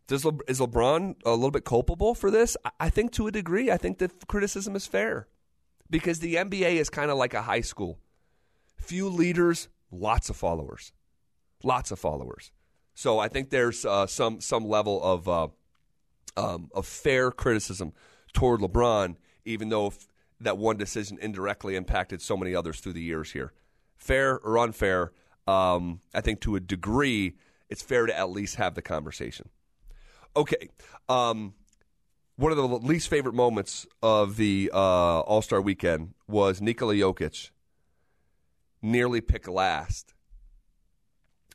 Does 0.07 0.25
Le- 0.25 0.39
is 0.47 0.59
LeBron 0.59 1.17
a 1.23 1.29
little 1.29 1.51
bit 1.51 1.63
culpable 1.63 2.15
for 2.15 2.31
this? 2.31 2.57
I-, 2.65 2.71
I 2.79 2.89
think 2.89 3.11
to 3.13 3.27
a 3.27 3.31
degree. 3.31 3.69
I 3.69 3.77
think 3.77 3.99
the 3.99 4.09
criticism 4.27 4.75
is 4.75 4.87
fair 4.87 5.27
because 5.91 6.21
the 6.21 6.35
NBA 6.35 6.77
is 6.77 6.89
kind 6.89 7.11
of 7.11 7.17
like 7.17 7.35
a 7.35 7.43
high 7.43 7.61
school. 7.61 7.99
Few 8.77 9.07
leaders, 9.07 9.69
lots 9.91 10.31
of 10.31 10.37
followers, 10.37 10.91
lots 11.63 11.91
of 11.91 11.99
followers. 11.99 12.51
So 12.93 13.19
I 13.19 13.27
think 13.27 13.49
there's 13.49 13.85
uh, 13.85 14.07
some 14.07 14.39
some 14.39 14.65
level 14.65 15.03
of 15.03 15.27
uh, 15.27 15.47
um, 16.37 16.69
fair 16.83 17.31
criticism 17.31 17.93
toward 18.33 18.61
LeBron, 18.61 19.15
even 19.45 19.69
though 19.69 19.93
that 20.39 20.57
one 20.57 20.77
decision 20.77 21.17
indirectly 21.21 21.75
impacted 21.75 22.21
so 22.21 22.35
many 22.37 22.53
others 22.53 22.79
through 22.79 22.93
the 22.93 23.01
years 23.01 23.31
here. 23.31 23.53
Fair 23.95 24.39
or 24.39 24.57
unfair, 24.57 25.11
um, 25.47 26.01
I 26.13 26.21
think 26.21 26.41
to 26.41 26.55
a 26.55 26.59
degree, 26.59 27.35
it's 27.69 27.81
fair 27.81 28.05
to 28.05 28.17
at 28.17 28.29
least 28.29 28.55
have 28.55 28.75
the 28.75 28.81
conversation. 28.81 29.49
Okay. 30.35 30.69
Um, 31.07 31.53
one 32.35 32.51
of 32.51 32.57
the 32.57 32.67
least 32.67 33.09
favorite 33.09 33.35
moments 33.35 33.85
of 34.01 34.37
the 34.37 34.71
uh, 34.73 35.19
All 35.21 35.41
Star 35.41 35.61
weekend 35.61 36.13
was 36.27 36.61
Nikola 36.61 36.95
Jokic 36.95 37.51
nearly 38.81 39.21
picked 39.21 39.47
last. 39.47 40.13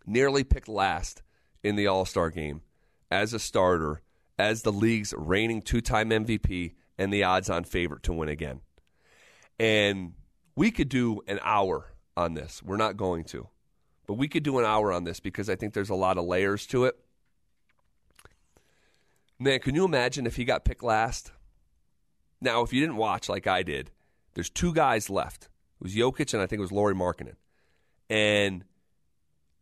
Nearly 0.07 0.43
picked 0.43 0.69
last 0.69 1.23
in 1.63 1.77
the 1.77 1.87
All 1.87 2.05
Star 2.05 2.31
game 2.31 2.63
as 3.11 3.33
a 3.33 3.39
starter, 3.39 4.03
as 4.39 4.63
the 4.63 4.73
league's 4.73 5.15
reigning 5.17 5.63
two 5.63 5.81
time 5.81 6.11
MVP 6.11 6.75
and 6.99 7.13
the 7.13 7.25
odds 7.25 7.49
on 7.49 7.65
favorite 7.65 8.03
to 8.05 8.13
win 8.13 8.29
again. 8.29 8.61
And 9.59 10.15
we 10.57 10.71
could 10.71 10.89
do 10.89 11.21
an 11.27 11.41
hour 11.43 11.93
on 12.17 12.35
this. 12.35 12.63
We're 12.63 12.77
not 12.77 12.97
going 12.97 13.25
to. 13.25 13.49
But 14.07 14.15
we 14.15 14.29
could 14.29 14.43
do 14.43 14.59
an 14.59 14.65
hour 14.65 14.93
on 14.93 15.05
this 15.05 15.21
because 15.21 15.51
I 15.51 15.57
think 15.57 15.75
there's 15.75 15.91
a 15.91 15.95
lot 15.95 16.19
of 16.19 16.25
layers 16.25 16.67
to 16.69 16.87
it. 16.87 16.97
Man, 19.39 19.61
can 19.61 19.75
you 19.75 19.85
imagine 19.85 20.27
if 20.27 20.37
he 20.37 20.45
got 20.45 20.65
picked 20.65 20.83
last? 20.83 21.31
Now, 22.41 22.63
if 22.63 22.73
you 22.73 22.81
didn't 22.81 22.97
watch 22.97 23.29
like 23.29 23.47
I 23.47 23.63
did, 23.63 23.91
there's 24.35 24.51
two 24.51 24.73
guys 24.73 25.11
left. 25.11 25.45
It 25.81 25.85
was 25.85 25.95
Jokic 25.95 26.33
and 26.33 26.43
I 26.43 26.47
think 26.47 26.59
it 26.59 26.63
was 26.63 26.73
Lauri 26.73 26.95
Markkanen. 26.95 27.37
And 28.11 28.65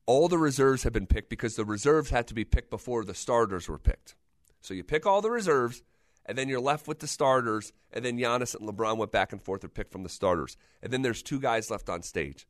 all 0.06 0.28
the 0.28 0.38
reserves 0.38 0.84
have 0.84 0.92
been 0.92 1.06
picked 1.06 1.28
because 1.28 1.56
the 1.56 1.64
reserves 1.64 2.10
had 2.10 2.26
to 2.28 2.34
be 2.34 2.44
picked 2.44 2.70
before 2.70 3.04
the 3.04 3.14
starters 3.14 3.68
were 3.68 3.78
picked. 3.78 4.14
So 4.60 4.72
you 4.72 4.84
pick 4.84 5.04
all 5.04 5.20
the 5.20 5.30
reserves, 5.30 5.82
and 6.24 6.38
then 6.38 6.48
you're 6.48 6.60
left 6.60 6.88
with 6.88 7.00
the 7.00 7.06
starters, 7.06 7.72
and 7.92 8.04
then 8.04 8.18
Giannis 8.18 8.54
and 8.54 8.68
LeBron 8.68 8.96
went 8.96 9.12
back 9.12 9.32
and 9.32 9.42
forth 9.42 9.64
or 9.64 9.68
picked 9.68 9.92
from 9.92 10.02
the 10.02 10.08
starters. 10.08 10.56
And 10.82 10.92
then 10.92 11.02
there's 11.02 11.22
two 11.22 11.40
guys 11.40 11.70
left 11.70 11.88
on 11.88 12.02
stage. 12.02 12.46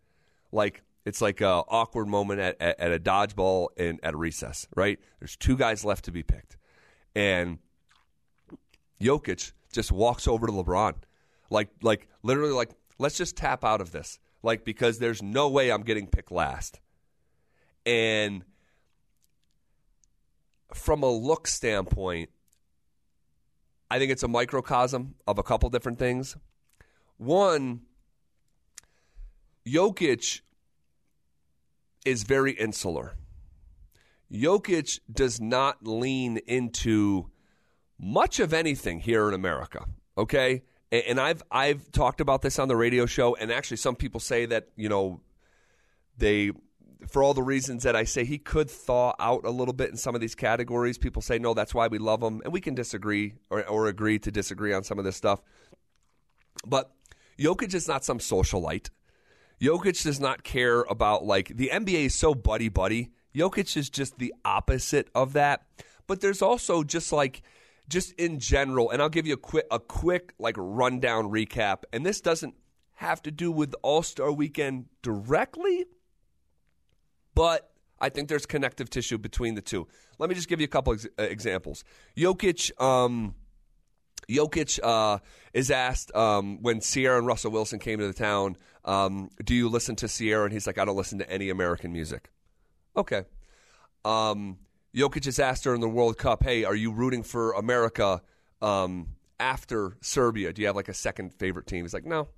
Like 0.53 0.83
it's 1.05 1.21
like 1.21 1.41
a 1.41 1.63
awkward 1.69 2.09
moment 2.09 2.41
at, 2.41 2.61
at, 2.61 2.81
at 2.81 2.93
a 2.93 2.99
dodgeball 2.99 3.69
and 3.77 4.01
at 4.03 4.15
a 4.15 4.17
recess, 4.17 4.67
right? 4.75 4.99
There's 5.21 5.37
two 5.37 5.57
guys 5.57 5.85
left 5.85 6.05
to 6.07 6.13
be 6.13 6.23
picked. 6.23 6.57
And 7.15 7.59
Jokic 9.01 9.53
just 9.73 9.93
walks 9.93 10.27
over 10.27 10.47
to 10.47 10.53
LeBron. 10.53 10.95
Like 11.51 11.69
like 11.83 12.09
literally 12.23 12.53
like, 12.53 12.71
let's 12.99 13.17
just 13.17 13.37
tap 13.37 13.65
out 13.65 13.81
of 13.81 13.93
this. 13.93 14.19
Like 14.43 14.65
because 14.65 14.99
there's 14.99 15.23
no 15.23 15.49
way 15.49 15.71
I'm 15.71 15.83
getting 15.83 16.07
picked 16.07 16.33
last. 16.33 16.81
And 17.87 18.43
from 20.75 21.03
a 21.03 21.11
look 21.11 21.47
standpoint, 21.47 22.31
I 23.91 23.99
think 23.99 24.11
it's 24.11 24.25
a 24.25 24.29
microcosm 24.29 25.15
of 25.27 25.39
a 25.39 25.43
couple 25.45 25.71
different 25.71 25.99
things. 25.99 26.37
One, 27.17 27.83
Jokic 29.67 30.41
is 32.05 32.25
very 32.25 32.53
insular. 32.53 33.17
Jokic 34.33 34.99
does 35.11 35.41
not 35.41 35.87
lean 35.87 36.39
into 36.47 37.31
much 37.99 38.41
of 38.41 38.53
anything 38.53 39.01
here 39.01 39.29
in 39.29 39.35
America. 39.35 39.85
Okay, 40.19 40.63
and 40.91 41.21
I've 41.21 41.43
I've 41.51 41.93
talked 41.93 42.21
about 42.21 42.43
this 42.43 42.59
on 42.59 42.69
the 42.69 42.77
radio 42.77 43.07
show, 43.07 43.37
and 43.37 43.53
actually, 43.53 43.77
some 43.77 43.97
people 43.97 44.19
say 44.21 44.47
that 44.47 44.69
you 44.77 44.89
know 44.89 45.21
they 46.19 46.51
for 47.09 47.23
all 47.23 47.35
the 47.35 47.43
reasons 47.43 47.83
that 47.83 47.95
I 47.95 48.05
say 48.05 48.25
he 48.25 48.39
could 48.39 48.71
thaw 48.71 49.15
out 49.19 49.45
a 49.45 49.51
little 49.51 49.75
bit 49.75 49.91
in 49.91 49.97
some 49.97 50.15
of 50.15 50.21
these 50.21 50.35
categories. 50.35 50.99
People 50.99 51.23
say, 51.23 51.39
no, 51.39 51.55
that's 51.55 51.75
why 51.75 51.89
we 51.89 51.99
love 51.99 52.23
him. 52.23 52.41
And 52.45 52.53
we 52.53 52.61
can 52.61 52.75
disagree 52.75 53.35
or, 53.51 53.67
or 53.67 53.87
agree 53.87 54.19
to 54.21 54.31
disagree 54.31 54.73
on 54.73 54.83
some 54.83 54.99
of 54.99 55.05
this 55.05 55.17
stuff. 55.17 55.41
But 56.67 56.91
Jokic 57.39 57.75
is 57.75 57.87
not 57.87 58.05
some 58.05 58.19
socialite. 58.19 58.89
Jokic 59.61 60.03
does 60.03 60.21
not 60.21 60.43
care 60.43 60.83
about 60.83 61.25
like 61.25 61.49
the 61.49 61.71
NBA 61.73 62.07
is 62.07 62.15
so 62.15 62.35
buddy 62.35 62.69
buddy. 62.69 63.11
Jokic 63.35 63.77
is 63.77 63.91
just 63.91 64.19
the 64.19 64.35
opposite 64.45 65.09
of 65.15 65.35
that. 65.35 65.67
But 66.07 66.21
there's 66.21 66.43
also 66.43 66.83
just 66.83 67.13
like 67.13 67.43
just 67.89 68.13
in 68.13 68.41
general, 68.41 68.91
and 68.91 69.01
I'll 69.01 69.09
give 69.09 69.27
you 69.27 69.35
a 69.35 69.39
quick 69.39 69.67
a 69.71 69.79
quick 69.79 70.35
like 70.39 70.57
rundown 70.59 71.27
recap. 71.31 71.85
And 71.93 72.05
this 72.05 72.21
doesn't 72.21 72.55
have 72.95 73.23
to 73.23 73.31
do 73.31 73.51
with 73.51 73.75
All 73.83 74.03
Star 74.03 74.33
Weekend 74.33 74.87
directly, 75.03 75.87
but 77.37 77.71
I 78.01 78.09
think 78.09 78.29
there's 78.29 78.47
connective 78.47 78.91
tissue 78.91 79.19
between 79.19 79.55
the 79.55 79.61
two. 79.61 79.87
Let 80.19 80.29
me 80.29 80.35
just 80.35 80.49
give 80.49 80.61
you 80.61 80.65
a 80.65 80.69
couple 80.69 80.95
ex- 80.95 81.07
uh, 81.17 81.23
examples. 81.23 81.85
Jokic. 82.17 82.73
Um, 82.83 83.37
Jokic 84.29 84.81
uh, 84.83 85.19
is 85.55 85.71
asked 85.71 86.13
um, 86.17 86.61
when 86.61 86.81
Ciara 86.81 87.19
and 87.19 87.27
Russell 87.29 87.53
Wilson 87.53 87.79
came 87.79 88.01
to 88.01 88.07
the 88.09 88.13
town, 88.13 88.57
um, 88.85 89.31
"Do 89.45 89.55
you 89.55 89.69
listen 89.69 89.95
to 89.97 90.09
Ciara?" 90.09 90.45
And 90.45 90.53
he's 90.53 90.67
like, 90.67 90.79
"I 90.79 90.85
don't 90.85 90.97
listen 90.97 91.19
to 91.21 91.31
any 91.31 91.49
American 91.49 91.93
music." 91.93 92.31
Okay. 92.97 93.23
Um, 94.05 94.59
Jokic 94.95 95.27
is 95.27 95.39
asked 95.39 95.63
during 95.63 95.81
the 95.81 95.89
World 95.89 96.19
Cup, 96.19 96.43
"Hey, 96.43 96.65
are 96.65 96.75
you 96.75 96.91
rooting 96.91 97.23
for 97.23 97.53
America 97.53 98.21
um, 98.61 99.11
after 99.39 99.97
Serbia? 100.01 100.53
Do 100.53 100.63
you 100.63 100.67
have 100.67 100.77
like 100.77 100.89
a 100.89 100.95
second 100.95 101.35
favorite 101.35 101.67
team?" 101.67 101.85
He's 101.85 101.95
like, 101.95 102.07
"No." 102.07 102.29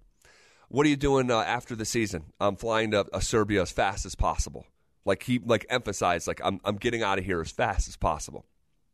What 0.70 0.84
are 0.84 0.90
you 0.90 0.96
doing 0.96 1.30
uh, 1.30 1.38
after 1.38 1.74
the 1.74 1.86
season? 1.86 2.24
I'm 2.38 2.56
flying 2.56 2.90
to 2.90 3.06
uh, 3.10 3.20
Serbia 3.20 3.62
as 3.62 3.72
fast 3.72 4.04
as 4.04 4.14
possible. 4.14 4.66
Like 5.04 5.22
he 5.22 5.38
like 5.38 5.66
emphasized, 5.68 6.26
like 6.26 6.40
I'm 6.42 6.60
I'm 6.64 6.76
getting 6.76 7.02
out 7.02 7.18
of 7.18 7.24
here 7.24 7.40
as 7.40 7.50
fast 7.50 7.88
as 7.88 7.96
possible. 7.96 8.46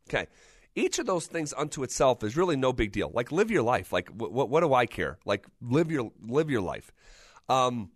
Okay. 0.08 0.26
Each 0.76 0.98
of 0.98 1.06
those 1.06 1.26
things 1.26 1.54
unto 1.56 1.84
itself 1.84 2.24
is 2.24 2.36
really 2.36 2.56
no 2.56 2.72
big 2.72 2.90
deal. 2.90 3.10
Like 3.14 3.30
live 3.30 3.50
your 3.50 3.62
life. 3.62 3.92
Like 3.92 4.08
what 4.08 4.48
what 4.48 4.60
do 4.60 4.74
I 4.74 4.86
care? 4.86 5.18
Like 5.24 5.46
live 5.60 5.90
your 5.90 6.10
live 6.20 6.50
your 6.50 6.62
life. 6.62 6.92
Um, 7.48 7.90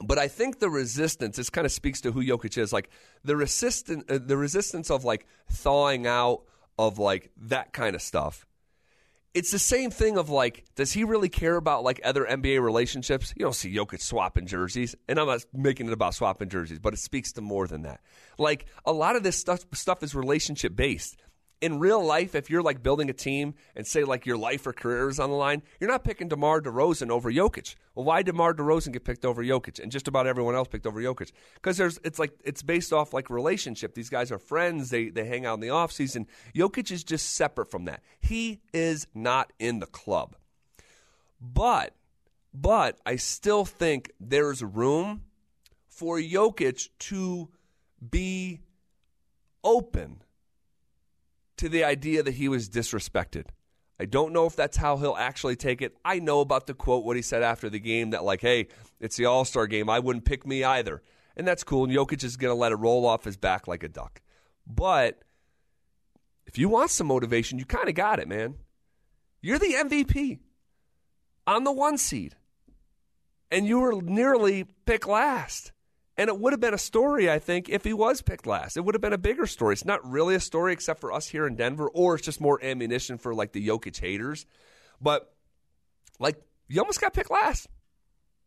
but 0.00 0.18
I 0.18 0.28
think 0.28 0.58
the 0.58 0.70
resistance. 0.70 1.36
This 1.36 1.50
kind 1.50 1.64
of 1.64 1.72
speaks 1.72 2.00
to 2.02 2.12
who 2.12 2.24
Jokic 2.24 2.58
is. 2.58 2.72
Like 2.72 2.90
the 3.24 3.36
resistance, 3.36 4.04
uh, 4.08 4.18
the 4.24 4.36
resistance 4.36 4.90
of 4.90 5.04
like 5.04 5.26
thawing 5.50 6.06
out 6.06 6.42
of 6.78 6.98
like 6.98 7.30
that 7.36 7.72
kind 7.72 7.94
of 7.94 8.02
stuff. 8.02 8.46
It's 9.34 9.50
the 9.50 9.58
same 9.58 9.90
thing 9.90 10.16
of 10.16 10.30
like, 10.30 10.64
does 10.76 10.92
he 10.92 11.02
really 11.02 11.28
care 11.28 11.56
about 11.56 11.82
like 11.82 12.00
other 12.04 12.24
NBA 12.24 12.62
relationships? 12.62 13.34
You 13.36 13.44
don't 13.44 13.54
see 13.54 13.74
Jokic 13.74 14.00
swapping 14.00 14.46
jerseys, 14.46 14.94
and 15.08 15.18
I'm 15.18 15.26
not 15.26 15.44
making 15.52 15.88
it 15.88 15.92
about 15.92 16.14
swapping 16.14 16.48
jerseys, 16.48 16.78
but 16.78 16.94
it 16.94 16.98
speaks 16.98 17.32
to 17.32 17.40
more 17.40 17.66
than 17.66 17.82
that. 17.82 18.00
Like 18.38 18.66
a 18.86 18.92
lot 18.92 19.16
of 19.16 19.24
this 19.24 19.36
stuff 19.36 19.64
stuff 19.72 20.04
is 20.04 20.14
relationship 20.14 20.76
based 20.76 21.16
in 21.64 21.78
real 21.78 22.04
life, 22.04 22.34
if 22.34 22.50
you're 22.50 22.62
like 22.62 22.82
building 22.82 23.08
a 23.08 23.14
team 23.14 23.54
and 23.74 23.86
say 23.86 24.04
like 24.04 24.26
your 24.26 24.36
life 24.36 24.66
or 24.66 24.74
career 24.74 25.08
is 25.08 25.18
on 25.18 25.30
the 25.30 25.36
line, 25.36 25.62
you're 25.80 25.90
not 25.90 26.04
picking 26.04 26.28
DeMar 26.28 26.60
DeRozan 26.60 27.10
over 27.10 27.32
Jokic. 27.32 27.74
Well, 27.94 28.04
why 28.04 28.22
DeMar 28.22 28.52
DeRozan 28.52 28.92
get 28.92 29.04
picked 29.04 29.24
over 29.24 29.42
Jokic 29.42 29.78
and 29.82 29.90
just 29.90 30.06
about 30.06 30.26
everyone 30.26 30.54
else 30.54 30.68
picked 30.68 30.86
over 30.86 31.00
Jokic? 31.00 31.32
Because 31.54 31.78
there's 31.78 31.98
it's 32.04 32.18
like 32.18 32.32
it's 32.44 32.62
based 32.62 32.92
off 32.92 33.14
like 33.14 33.30
relationship. 33.30 33.94
These 33.94 34.10
guys 34.10 34.30
are 34.30 34.38
friends. 34.38 34.90
They 34.90 35.08
they 35.08 35.24
hang 35.24 35.46
out 35.46 35.54
in 35.54 35.60
the 35.60 35.68
offseason. 35.68 36.26
Jokic 36.54 36.90
is 36.90 37.02
just 37.02 37.34
separate 37.34 37.70
from 37.70 37.86
that. 37.86 38.02
He 38.20 38.60
is 38.74 39.06
not 39.14 39.50
in 39.58 39.78
the 39.78 39.86
club. 39.86 40.36
But 41.40 41.94
but 42.52 42.98
I 43.06 43.16
still 43.16 43.64
think 43.64 44.12
there's 44.20 44.62
room 44.62 45.22
for 45.88 46.18
Jokic 46.18 46.90
to 46.98 47.48
be 48.10 48.60
open 49.62 50.20
to 51.58 51.68
the 51.68 51.84
idea 51.84 52.22
that 52.22 52.34
he 52.34 52.48
was 52.48 52.68
disrespected. 52.68 53.46
I 53.98 54.06
don't 54.06 54.32
know 54.32 54.46
if 54.46 54.56
that's 54.56 54.76
how 54.76 54.96
he'll 54.96 55.16
actually 55.16 55.56
take 55.56 55.80
it. 55.80 55.96
I 56.04 56.18
know 56.18 56.40
about 56.40 56.66
the 56.66 56.74
quote, 56.74 57.04
what 57.04 57.16
he 57.16 57.22
said 57.22 57.42
after 57.42 57.70
the 57.70 57.78
game, 57.78 58.10
that, 58.10 58.24
like, 58.24 58.40
hey, 58.40 58.68
it's 59.00 59.16
the 59.16 59.26
All 59.26 59.44
Star 59.44 59.66
game. 59.66 59.88
I 59.88 60.00
wouldn't 60.00 60.24
pick 60.24 60.46
me 60.46 60.64
either. 60.64 61.02
And 61.36 61.46
that's 61.46 61.64
cool. 61.64 61.84
And 61.84 61.92
Jokic 61.92 62.24
is 62.24 62.36
going 62.36 62.50
to 62.50 62.58
let 62.58 62.72
it 62.72 62.76
roll 62.76 63.06
off 63.06 63.24
his 63.24 63.36
back 63.36 63.68
like 63.68 63.82
a 63.82 63.88
duck. 63.88 64.20
But 64.66 65.22
if 66.46 66.58
you 66.58 66.68
want 66.68 66.90
some 66.90 67.06
motivation, 67.06 67.58
you 67.58 67.64
kind 67.64 67.88
of 67.88 67.94
got 67.94 68.18
it, 68.18 68.28
man. 68.28 68.56
You're 69.40 69.58
the 69.58 69.74
MVP 69.74 70.38
on 71.46 71.64
the 71.64 71.72
one 71.72 71.98
seed, 71.98 72.34
and 73.50 73.66
you 73.66 73.78
were 73.78 74.00
nearly 74.00 74.64
picked 74.86 75.06
last. 75.06 75.72
And 76.16 76.28
it 76.28 76.38
would 76.38 76.52
have 76.52 76.60
been 76.60 76.74
a 76.74 76.78
story, 76.78 77.28
I 77.28 77.40
think, 77.40 77.68
if 77.68 77.82
he 77.82 77.92
was 77.92 78.22
picked 78.22 78.46
last. 78.46 78.76
It 78.76 78.84
would 78.84 78.94
have 78.94 79.02
been 79.02 79.12
a 79.12 79.18
bigger 79.18 79.46
story. 79.46 79.72
It's 79.72 79.84
not 79.84 80.08
really 80.08 80.36
a 80.36 80.40
story 80.40 80.72
except 80.72 81.00
for 81.00 81.12
us 81.12 81.26
here 81.26 81.46
in 81.46 81.56
Denver, 81.56 81.88
or 81.88 82.14
it's 82.14 82.24
just 82.24 82.40
more 82.40 82.62
ammunition 82.62 83.18
for 83.18 83.34
like 83.34 83.52
the 83.52 83.66
Jokic 83.66 83.98
haters. 83.98 84.46
But 85.00 85.34
like 86.20 86.40
you 86.68 86.80
almost 86.80 87.00
got 87.00 87.14
picked 87.14 87.30
last 87.30 87.68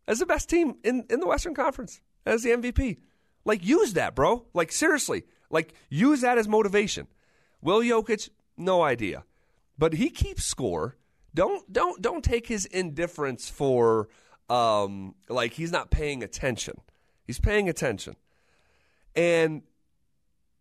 as 0.07 0.19
the 0.19 0.25
best 0.25 0.49
team 0.49 0.75
in, 0.83 1.05
in 1.09 1.19
the 1.19 1.27
Western 1.27 1.53
Conference 1.53 2.01
as 2.25 2.43
the 2.43 2.51
MVP. 2.51 2.97
Like 3.45 3.65
use 3.65 3.93
that, 3.93 4.15
bro. 4.15 4.45
Like 4.53 4.71
seriously. 4.71 5.23
Like 5.49 5.73
use 5.89 6.21
that 6.21 6.37
as 6.37 6.47
motivation. 6.47 7.07
Will 7.61 7.81
Jokic? 7.81 8.29
No 8.57 8.81
idea. 8.81 9.23
But 9.77 9.93
he 9.93 10.09
keeps 10.09 10.43
score. 10.43 10.97
Don't 11.33 11.71
don't 11.71 12.01
don't 12.01 12.23
take 12.23 12.47
his 12.47 12.65
indifference 12.65 13.49
for 13.49 14.09
um 14.49 15.15
like 15.29 15.53
he's 15.53 15.71
not 15.71 15.91
paying 15.91 16.23
attention. 16.23 16.75
He's 17.27 17.39
paying 17.39 17.67
attention. 17.67 18.15
And 19.13 19.63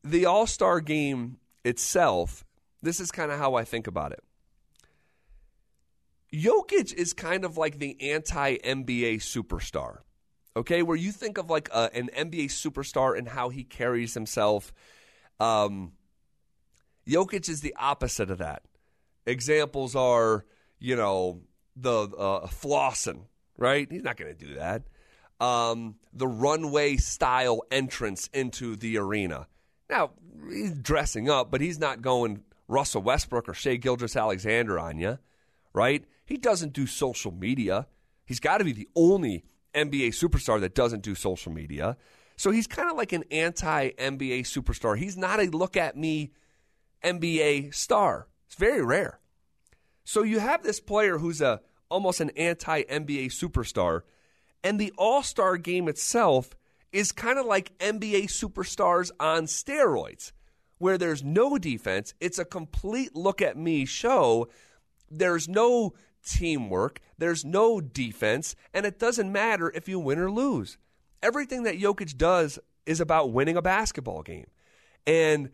the 0.02 0.26
All 0.26 0.46
Star 0.46 0.80
game 0.80 1.38
itself, 1.64 2.44
this 2.82 2.98
is 3.00 3.12
kind 3.12 3.30
of 3.30 3.38
how 3.38 3.54
I 3.54 3.64
think 3.64 3.86
about 3.86 4.12
it. 4.12 4.22
Jokic 6.34 6.92
is 6.92 7.12
kind 7.12 7.44
of 7.44 7.56
like 7.56 7.78
the 7.78 8.12
anti 8.12 8.56
NBA 8.58 9.18
superstar, 9.18 9.98
okay? 10.56 10.82
Where 10.82 10.96
you 10.96 11.12
think 11.12 11.38
of 11.38 11.48
like 11.48 11.68
a, 11.72 11.88
an 11.94 12.10
NBA 12.14 12.46
superstar 12.46 13.16
and 13.16 13.28
how 13.28 13.48
he 13.48 13.62
carries 13.62 14.14
himself. 14.14 14.72
Um, 15.38 15.92
Jokic 17.06 17.48
is 17.48 17.60
the 17.60 17.76
opposite 17.78 18.30
of 18.30 18.38
that. 18.38 18.64
Examples 19.24 19.94
are, 19.94 20.44
you 20.80 20.96
know, 20.96 21.42
the 21.76 22.08
uh, 22.08 22.46
flossing, 22.48 23.26
right? 23.56 23.90
He's 23.90 24.02
not 24.02 24.16
going 24.16 24.36
to 24.36 24.46
do 24.46 24.54
that 24.54 24.82
um, 25.40 25.96
the 26.12 26.26
runway 26.26 26.96
style 26.96 27.62
entrance 27.70 28.28
into 28.32 28.76
the 28.76 28.98
arena. 28.98 29.46
Now, 29.88 30.10
he's 30.48 30.72
dressing 30.72 31.28
up, 31.28 31.50
but 31.50 31.60
he's 31.60 31.78
not 31.78 32.02
going 32.02 32.42
Russell 32.68 33.02
Westbrook 33.02 33.48
or 33.48 33.54
Shai 33.54 33.76
Gilgeous-Alexander 33.76 34.78
on 34.78 34.98
you, 34.98 35.18
right? 35.72 36.04
He 36.24 36.36
doesn't 36.36 36.72
do 36.72 36.86
social 36.86 37.30
media. 37.30 37.86
He's 38.24 38.40
got 38.40 38.58
to 38.58 38.64
be 38.64 38.72
the 38.72 38.88
only 38.96 39.44
NBA 39.74 40.08
superstar 40.08 40.60
that 40.60 40.74
doesn't 40.74 41.02
do 41.02 41.14
social 41.14 41.52
media. 41.52 41.96
So 42.36 42.50
he's 42.50 42.66
kind 42.66 42.90
of 42.90 42.96
like 42.96 43.12
an 43.12 43.24
anti 43.30 43.90
NBA 43.90 44.40
superstar. 44.40 44.98
He's 44.98 45.16
not 45.16 45.40
a 45.40 45.44
look 45.44 45.76
at 45.76 45.96
me 45.96 46.32
NBA 47.04 47.74
star. 47.74 48.26
It's 48.46 48.56
very 48.56 48.82
rare. 48.82 49.20
So 50.04 50.22
you 50.22 50.38
have 50.38 50.62
this 50.62 50.80
player 50.80 51.18
who's 51.18 51.40
a 51.40 51.60
almost 51.88 52.20
an 52.20 52.30
anti 52.30 52.82
NBA 52.82 53.26
superstar 53.26 54.02
and 54.66 54.80
the 54.80 54.92
All 54.98 55.22
Star 55.22 55.58
game 55.58 55.86
itself 55.86 56.50
is 56.90 57.12
kind 57.12 57.38
of 57.38 57.46
like 57.46 57.78
NBA 57.78 58.24
superstars 58.24 59.12
on 59.20 59.44
steroids, 59.44 60.32
where 60.78 60.98
there's 60.98 61.22
no 61.22 61.56
defense. 61.56 62.14
It's 62.20 62.40
a 62.40 62.44
complete 62.44 63.14
look 63.14 63.40
at 63.40 63.56
me 63.56 63.84
show. 63.84 64.48
There's 65.08 65.48
no 65.48 65.92
teamwork, 66.24 67.00
there's 67.16 67.44
no 67.44 67.80
defense, 67.80 68.56
and 68.74 68.84
it 68.84 68.98
doesn't 68.98 69.30
matter 69.30 69.70
if 69.72 69.88
you 69.88 70.00
win 70.00 70.18
or 70.18 70.32
lose. 70.32 70.78
Everything 71.22 71.62
that 71.62 71.78
Jokic 71.78 72.16
does 72.16 72.58
is 72.86 73.00
about 73.00 73.30
winning 73.30 73.56
a 73.56 73.62
basketball 73.62 74.22
game. 74.22 74.48
And 75.06 75.50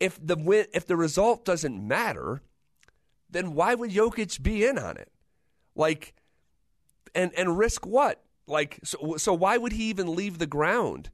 if 0.00 0.18
the 0.26 0.36
win, 0.36 0.64
if 0.72 0.86
the 0.86 0.96
result 0.96 1.44
doesn't 1.44 1.86
matter, 1.86 2.40
then 3.28 3.52
why 3.52 3.74
would 3.74 3.90
Jokic 3.90 4.42
be 4.42 4.64
in 4.64 4.78
on 4.78 4.96
it? 4.96 5.12
Like 5.76 6.14
and 7.18 7.34
and 7.36 7.58
risk 7.58 7.84
what? 7.84 8.22
Like 8.46 8.78
so, 8.84 9.16
so 9.16 9.34
why 9.34 9.58
would 9.58 9.72
he 9.72 9.84
even 9.84 10.14
leave 10.14 10.38
the 10.38 10.46
ground 10.46 11.10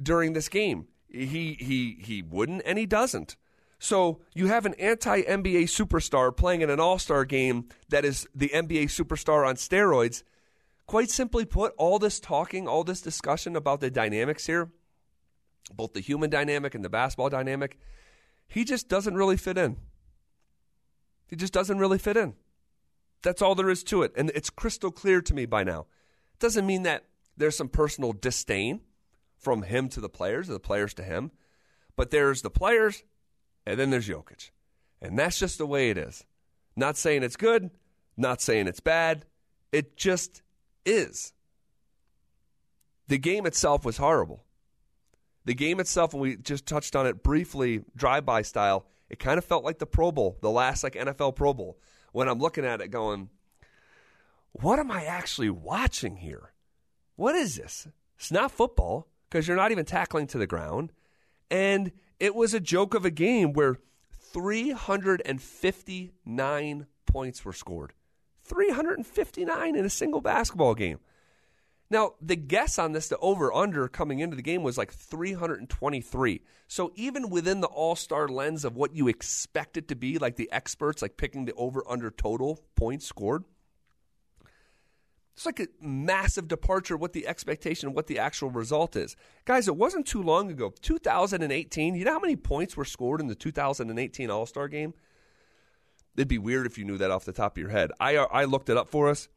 during 0.00 0.32
this 0.32 0.48
game? 0.48 0.86
He 1.08 1.56
he 1.58 1.98
he 2.00 2.22
wouldn't 2.22 2.62
and 2.64 2.78
he 2.78 2.86
doesn't. 2.86 3.36
So 3.80 4.20
you 4.34 4.46
have 4.46 4.66
an 4.66 4.74
anti 4.74 5.22
NBA 5.22 5.64
superstar 5.64 6.34
playing 6.36 6.62
in 6.62 6.70
an 6.70 6.80
All 6.80 6.98
Star 6.98 7.24
game 7.24 7.68
that 7.88 8.04
is 8.04 8.26
the 8.34 8.48
NBA 8.48 8.84
superstar 8.84 9.46
on 9.46 9.56
steroids. 9.56 10.22
Quite 10.86 11.10
simply 11.10 11.44
put, 11.44 11.74
all 11.76 11.98
this 11.98 12.18
talking, 12.18 12.66
all 12.66 12.82
this 12.82 13.02
discussion 13.02 13.56
about 13.56 13.80
the 13.80 13.90
dynamics 13.90 14.46
here, 14.46 14.70
both 15.74 15.92
the 15.92 16.00
human 16.00 16.30
dynamic 16.30 16.74
and 16.74 16.82
the 16.82 16.88
basketball 16.88 17.28
dynamic, 17.28 17.78
he 18.46 18.64
just 18.64 18.88
doesn't 18.88 19.14
really 19.14 19.36
fit 19.36 19.58
in. 19.58 19.76
He 21.26 21.36
just 21.36 21.52
doesn't 21.52 21.78
really 21.78 21.98
fit 21.98 22.16
in. 22.16 22.34
That's 23.22 23.42
all 23.42 23.54
there 23.54 23.70
is 23.70 23.82
to 23.84 24.02
it. 24.02 24.12
And 24.16 24.30
it's 24.34 24.50
crystal 24.50 24.90
clear 24.90 25.20
to 25.22 25.34
me 25.34 25.46
by 25.46 25.64
now. 25.64 25.86
Doesn't 26.38 26.66
mean 26.66 26.84
that 26.84 27.04
there's 27.36 27.56
some 27.56 27.68
personal 27.68 28.12
disdain 28.12 28.80
from 29.36 29.62
him 29.62 29.88
to 29.90 30.00
the 30.00 30.08
players, 30.08 30.48
or 30.48 30.52
the 30.52 30.60
players 30.60 30.94
to 30.94 31.02
him. 31.02 31.30
But 31.96 32.10
there's 32.10 32.42
the 32.42 32.50
players, 32.50 33.02
and 33.66 33.78
then 33.78 33.90
there's 33.90 34.08
Jokic. 34.08 34.50
And 35.00 35.18
that's 35.18 35.38
just 35.38 35.58
the 35.58 35.66
way 35.66 35.90
it 35.90 35.98
is. 35.98 36.24
Not 36.76 36.96
saying 36.96 37.22
it's 37.22 37.36
good, 37.36 37.70
not 38.16 38.40
saying 38.40 38.66
it's 38.68 38.80
bad. 38.80 39.24
It 39.72 39.96
just 39.96 40.42
is. 40.86 41.32
the 43.08 43.18
game 43.18 43.46
itself 43.46 43.84
was 43.84 43.96
horrible. 43.96 44.44
The 45.44 45.54
game 45.54 45.80
itself, 45.80 46.12
and 46.12 46.22
we 46.22 46.36
just 46.36 46.66
touched 46.66 46.94
on 46.94 47.06
it 47.06 47.22
briefly, 47.22 47.82
drive-by 47.96 48.42
style, 48.42 48.86
it 49.08 49.18
kind 49.18 49.38
of 49.38 49.44
felt 49.44 49.64
like 49.64 49.78
the 49.78 49.86
Pro 49.86 50.12
Bowl, 50.12 50.36
the 50.42 50.50
last 50.50 50.84
like 50.84 50.92
NFL 50.92 51.34
Pro 51.34 51.54
Bowl. 51.54 51.78
When 52.12 52.28
I'm 52.28 52.38
looking 52.38 52.64
at 52.64 52.80
it, 52.80 52.88
going, 52.88 53.28
"What 54.52 54.78
am 54.78 54.90
I 54.90 55.04
actually 55.04 55.50
watching 55.50 56.16
here? 56.16 56.54
What 57.16 57.34
is 57.34 57.56
this? 57.56 57.88
It's 58.16 58.32
not 58.32 58.52
football 58.52 59.08
because 59.28 59.46
you're 59.46 59.56
not 59.56 59.72
even 59.72 59.84
tackling 59.84 60.26
to 60.28 60.38
the 60.38 60.46
ground." 60.46 60.92
And 61.50 61.92
it 62.20 62.34
was 62.34 62.54
a 62.54 62.60
joke 62.60 62.94
of 62.94 63.04
a 63.04 63.10
game 63.10 63.52
where 63.52 63.76
359 64.10 66.86
points 67.06 67.44
were 67.44 67.52
scored. 67.52 67.92
359 68.42 69.76
in 69.76 69.84
a 69.84 69.90
single 69.90 70.20
basketball 70.20 70.74
game. 70.74 70.98
Now, 71.90 72.12
the 72.20 72.36
guess 72.36 72.78
on 72.78 72.92
this, 72.92 73.08
the 73.08 73.18
over 73.18 73.52
under 73.52 73.88
coming 73.88 74.18
into 74.20 74.36
the 74.36 74.42
game 74.42 74.62
was 74.62 74.76
like 74.76 74.92
323. 74.92 76.42
So 76.66 76.92
even 76.96 77.30
within 77.30 77.60
the 77.60 77.66
all 77.66 77.96
star 77.96 78.28
lens 78.28 78.64
of 78.64 78.76
what 78.76 78.94
you 78.94 79.08
expect 79.08 79.76
it 79.78 79.88
to 79.88 79.94
be, 79.94 80.18
like 80.18 80.36
the 80.36 80.52
experts, 80.52 81.00
like 81.00 81.16
picking 81.16 81.46
the 81.46 81.54
over 81.54 81.82
under 81.88 82.10
total 82.10 82.60
points 82.76 83.06
scored, 83.06 83.44
it's 85.34 85.46
like 85.46 85.60
a 85.60 85.68
massive 85.80 86.48
departure 86.48 86.96
what 86.96 87.12
the 87.12 87.26
expectation, 87.26 87.94
what 87.94 88.08
the 88.08 88.18
actual 88.18 88.50
result 88.50 88.96
is. 88.96 89.16
Guys, 89.44 89.68
it 89.68 89.76
wasn't 89.76 90.04
too 90.04 90.20
long 90.22 90.50
ago, 90.50 90.74
2018. 90.82 91.94
You 91.94 92.04
know 92.04 92.12
how 92.12 92.18
many 92.18 92.34
points 92.36 92.76
were 92.76 92.84
scored 92.84 93.20
in 93.20 93.28
the 93.28 93.36
2018 93.36 94.30
All 94.30 94.46
Star 94.46 94.66
game? 94.66 94.94
It'd 96.16 96.26
be 96.26 96.38
weird 96.38 96.66
if 96.66 96.76
you 96.76 96.84
knew 96.84 96.98
that 96.98 97.12
off 97.12 97.24
the 97.24 97.32
top 97.32 97.56
of 97.56 97.60
your 97.60 97.70
head. 97.70 97.92
I, 98.00 98.16
uh, 98.16 98.26
I 98.32 98.44
looked 98.44 98.68
it 98.68 98.76
up 98.76 98.88
for 98.88 99.08
us. 99.08 99.28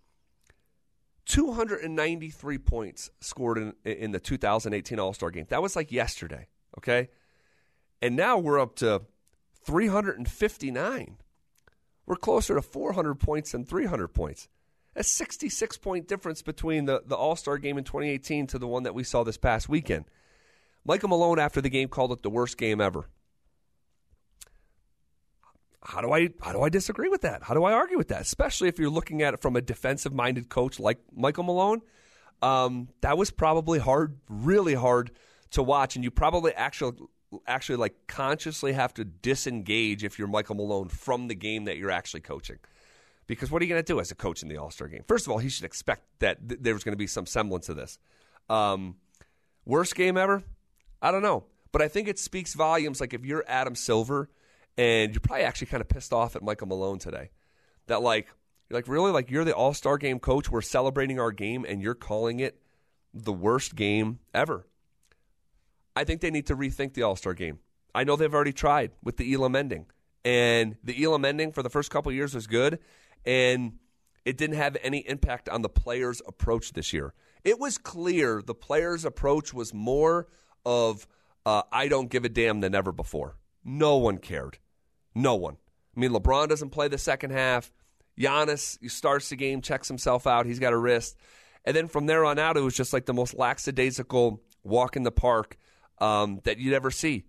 293 1.26 2.58
points 2.58 3.10
scored 3.20 3.58
in, 3.58 3.74
in 3.86 4.12
the 4.12 4.20
2018 4.20 5.00
All 5.00 5.14
Star 5.14 5.32
game. 5.32 5.46
That 5.50 5.62
was 5.62 5.76
like 5.76 5.92
yesterday, 5.92 6.48
okay? 6.78 7.10
And 8.02 8.16
now 8.16 8.38
we're 8.38 8.60
up 8.60 8.76
to 8.78 9.04
359. 9.64 11.18
We're 12.06 12.16
closer 12.16 12.56
to 12.56 12.62
400 12.62 13.16
points 13.16 13.52
than 13.52 13.66
300 13.66 14.10
points. 14.10 14.48
A 14.96 15.04
66 15.04 15.78
point 15.78 16.08
difference 16.08 16.42
between 16.42 16.86
the, 16.86 17.04
the 17.06 17.16
All 17.16 17.36
Star 17.36 17.58
game 17.58 17.78
in 17.78 17.84
2018 17.84 18.48
to 18.48 18.60
the 18.60 18.68
one 18.68 18.84
that 18.84 18.96
we 18.96 19.04
saw 19.04 19.24
this 19.24 19.38
past 19.38 19.70
weekend. 19.70 20.06
Michael 20.84 21.10
Malone, 21.10 21.40
after 21.40 21.62
the 21.62 21.70
game, 21.70 21.88
called 21.88 22.12
it 22.12 22.24
the 22.24 22.30
worst 22.30 22.58
game 22.58 22.82
ever. 22.82 23.08
How 25.84 26.02
do 26.02 26.12
I 26.12 26.30
how 26.42 26.52
do 26.52 26.62
I 26.62 26.70
disagree 26.70 27.10
with 27.10 27.22
that? 27.22 27.44
How 27.44 27.54
do 27.54 27.64
I 27.64 27.74
argue 27.74 27.98
with 27.98 28.10
that? 28.10 28.22
Especially 28.22 28.68
if 28.68 28.78
you're 28.78 28.90
looking 28.90 29.22
at 29.22 29.34
it 29.34 29.42
from 29.42 29.56
a 29.56 29.62
defensive 29.62 30.14
minded 30.14 30.50
coach 30.50 30.80
like 30.80 31.00
Michael 31.14 31.44
Malone. 31.44 31.82
Um, 32.42 32.90
that 33.02 33.18
was 33.18 33.32
probably 33.32 33.80
hard, 33.80 34.18
really 34.28 34.74
hard 34.74 35.12
to 35.52 35.62
watch, 35.64 35.96
and 35.96 36.04
you 36.04 36.12
probably 36.12 36.54
actually 36.54 36.98
actually 37.48 37.78
like 37.78 37.96
consciously 38.08 38.74
have 38.74 38.94
to 38.96 39.06
disengage 39.06 40.04
if 40.04 40.20
you're 40.20 40.28
Michael 40.28 40.56
Malone 40.56 40.90
from 40.90 41.28
the 41.28 41.36
game 41.36 41.66
that 41.66 41.78
you're 41.78 41.92
actually 41.92 42.22
coaching. 42.22 42.58
Because 43.28 43.50
what 43.50 43.62
are 43.62 43.66
you 43.66 43.70
going 43.70 43.82
to 43.82 43.94
do 43.94 44.00
as 44.00 44.12
a 44.12 44.16
coach 44.16 44.44
in 44.44 44.50
the 44.50 44.58
All 44.58 44.72
Star 44.72 44.88
game? 44.88 45.04
First 45.08 45.26
of 45.26 45.32
all, 45.32 45.38
he 45.38 45.50
should 45.50 45.66
expect 45.66 46.04
that 46.20 46.48
th- 46.48 46.60
there's 46.62 46.84
going 46.84 46.94
to 46.94 46.98
be 46.98 47.08
some 47.08 47.26
semblance 47.26 47.70
of 47.70 47.76
this. 47.76 47.98
Um, 48.50 48.98
worst 49.66 49.96
game 49.96 50.18
ever? 50.18 50.44
I 51.02 51.12
don't 51.12 51.22
know. 51.22 51.46
But 51.72 51.82
I 51.82 51.88
think 51.88 52.08
it 52.08 52.20
speaks 52.20 52.54
volumes. 52.54 53.00
Like 53.00 53.14
if 53.14 53.26
you're 53.26 53.46
Adam 53.48 53.76
Silver 53.76 54.30
and 54.78 55.14
you're 55.14 55.22
probably 55.22 55.44
actually 55.44 55.68
kind 55.68 55.82
of 55.82 55.90
pissed 55.90 56.14
off 56.14 56.36
at 56.36 56.44
Michael 56.44 56.68
Malone 56.68 57.00
today, 57.00 57.30
that 57.88 58.02
like, 58.02 58.28
you're 58.70 58.78
like 58.78 58.88
really 58.88 59.12
like 59.12 59.30
you're 59.30 59.44
the 59.44 59.54
All 59.54 59.74
Star 59.74 59.98
game 59.98 60.20
coach. 60.20 60.50
We're 60.50 60.62
celebrating 60.62 61.20
our 61.20 61.32
game 61.32 61.66
and 61.68 61.82
you're 61.82 61.96
calling 61.96 62.40
it 62.40 62.62
the 63.14 63.34
worst 63.34 63.76
game 63.76 64.20
ever. 64.34 64.68
I 65.96 66.06
think 66.06 66.22
they 66.22 66.32
need 66.32 66.48
to 66.48 66.56
rethink 66.56 66.94
the 66.94 67.04
All 67.04 67.16
Star 67.16 67.34
game. 67.34 67.60
I 67.94 68.04
know 68.04 68.16
they've 68.16 68.34
already 68.34 68.54
tried 68.54 68.92
with 69.04 69.18
the 69.18 69.34
Elam 69.34 69.56
ending. 69.56 69.88
And 70.24 70.78
the 70.84 71.04
Elam 71.04 71.26
ending 71.26 71.52
for 71.52 71.64
the 71.64 71.70
first 71.70 71.90
couple 71.90 72.12
years 72.12 72.34
was 72.34 72.48
good 72.48 72.80
and 73.26 73.74
it 74.26 74.38
didn't 74.38 74.58
have 74.58 74.78
any 74.84 75.00
impact 75.00 75.50
on 75.50 75.62
the 75.62 75.70
players' 75.70 76.22
approach 76.28 76.74
this 76.74 76.94
year. 76.94 77.14
It 77.44 77.60
was 77.60 77.78
clear 77.78 78.42
the 78.42 78.54
players' 78.54 79.04
approach 79.04 79.54
was 79.54 79.74
more 79.74 80.28
of 80.66 81.08
uh, 81.46 81.64
I 81.72 81.88
don't 81.88 82.10
give 82.10 82.24
a 82.24 82.30
damn 82.30 82.60
than 82.60 82.76
ever 82.76 82.92
before. 82.92 83.36
No 83.64 83.98
one 83.98 84.18
cared. 84.18 84.58
No 85.14 85.36
one. 85.36 85.58
I 85.96 86.00
mean, 86.00 86.12
LeBron 86.12 86.48
doesn't 86.48 86.70
play 86.70 86.88
the 86.88 86.98
second 86.98 87.32
half. 87.32 87.72
Giannis 88.20 88.78
starts 88.90 89.30
the 89.30 89.36
game, 89.36 89.62
checks 89.62 89.88
himself 89.88 90.28
out. 90.28 90.46
He's 90.46 90.60
got 90.60 90.74
a 90.74 90.78
wrist. 90.78 91.18
And 91.66 91.76
then 91.76 91.88
from 91.88 92.06
there 92.06 92.26
on 92.26 92.40
out, 92.40 92.58
it 92.58 92.62
was 92.62 92.76
just 92.76 92.94
like 92.94 93.06
the 93.06 93.14
most 93.14 93.34
lackadaisical 93.34 94.42
walk 94.64 94.96
in 94.96 95.04
the 95.04 95.12
park 95.12 95.58
um, 96.00 96.40
that 96.44 96.58
you'd 96.58 96.74
ever 96.74 96.92
see. 96.92 97.26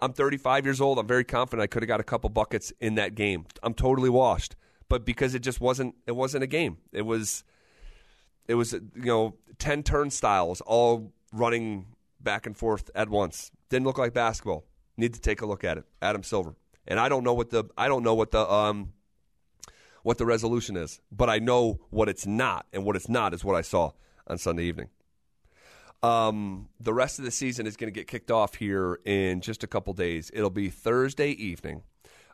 I'm 0.00 0.12
35 0.12 0.64
years 0.64 0.80
old. 0.80 0.98
I'm 0.98 1.06
very 1.06 1.24
confident 1.24 1.62
I 1.62 1.66
could 1.66 1.82
have 1.82 1.88
got 1.88 2.00
a 2.00 2.04
couple 2.04 2.30
buckets 2.30 2.72
in 2.80 2.94
that 2.94 3.14
game. 3.14 3.46
I'm 3.62 3.74
totally 3.74 4.10
washed 4.10 4.54
but 4.88 5.04
because 5.04 5.34
it 5.34 5.40
just 5.40 5.60
wasn't 5.60 5.94
it 6.06 6.12
wasn't 6.12 6.42
a 6.42 6.46
game. 6.46 6.78
It 6.92 7.02
was 7.02 7.44
it 8.46 8.54
was 8.54 8.72
you 8.72 8.82
know 8.94 9.36
ten 9.58 9.82
turnstiles 9.82 10.60
all 10.62 11.12
running 11.32 11.86
back 12.20 12.46
and 12.46 12.56
forth 12.56 12.90
at 12.94 13.08
once. 13.08 13.50
Didn't 13.68 13.86
look 13.86 13.98
like 13.98 14.14
basketball. 14.14 14.64
Need 14.98 15.14
to 15.14 15.20
take 15.20 15.40
a 15.40 15.46
look 15.46 15.64
at 15.64 15.78
it. 15.78 15.84
Adam 16.02 16.22
Silver. 16.22 16.56
And 16.86 17.00
I 17.00 17.08
don't 17.08 17.24
know 17.24 17.34
what 17.34 17.50
the 17.50 17.64
I 17.78 17.88
don't 17.88 18.02
know 18.02 18.14
what 18.14 18.32
the 18.32 18.50
um 18.50 18.92
what 20.02 20.18
the 20.18 20.26
resolution 20.26 20.76
is, 20.76 21.00
but 21.12 21.30
I 21.30 21.38
know 21.38 21.80
what 21.90 22.08
it's 22.08 22.26
not, 22.26 22.66
and 22.72 22.84
what 22.84 22.96
it's 22.96 23.08
not 23.08 23.32
is 23.32 23.44
what 23.44 23.56
I 23.56 23.62
saw 23.62 23.92
on 24.26 24.38
Sunday 24.38 24.64
evening. 24.64 24.88
Um, 26.02 26.68
the 26.80 26.94
rest 26.94 27.18
of 27.18 27.24
the 27.24 27.30
season 27.30 27.66
is 27.66 27.76
going 27.76 27.92
to 27.92 27.98
get 27.98 28.06
kicked 28.06 28.30
off 28.30 28.54
here 28.54 29.00
in 29.04 29.40
just 29.40 29.64
a 29.64 29.66
couple 29.66 29.92
days. 29.94 30.30
It'll 30.32 30.50
be 30.50 30.70
Thursday 30.70 31.30
evening 31.30 31.82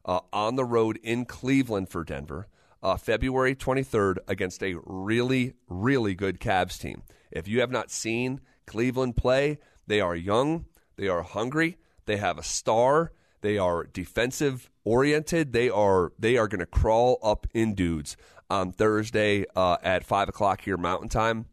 uh, 0.05 0.21
on 0.33 0.57
the 0.57 0.65
road 0.65 0.99
in 1.03 1.25
Cleveland 1.25 1.89
for 1.89 2.05
Denver, 2.05 2.47
uh, 2.83 2.97
February 2.97 3.55
23rd 3.55 4.19
against 4.29 4.63
a 4.63 4.75
really, 4.85 5.55
really 5.69 6.15
good 6.15 6.41
Cavs 6.41 6.79
team. 6.79 7.03
If 7.31 7.49
you 7.49 7.61
have 7.61 7.71
not 7.71 7.91
seen 7.91 8.41
Cleveland 8.67 9.17
play, 9.17 9.59
they 9.87 10.01
are 10.01 10.15
young, 10.15 10.67
they 10.97 11.09
are 11.09 11.23
hungry, 11.23 11.79
they 12.07 12.17
have 12.17 12.39
a 12.39 12.43
star, 12.43 13.13
they 13.41 13.59
are 13.59 13.85
defensive 13.85 14.71
oriented. 14.85 15.53
They 15.53 15.69
are 15.69 16.13
they 16.19 16.37
are 16.37 16.49
going 16.49 16.61
to 16.61 16.67
crawl 16.67 17.19
up 17.23 17.47
in 17.53 17.75
dudes 17.75 18.17
on 18.49 18.73
Thursday 18.73 19.45
uh, 19.55 19.77
at 19.83 20.05
five 20.05 20.29
o'clock 20.29 20.63
here 20.63 20.77
Mountain 20.77 21.09
Time. 21.09 21.47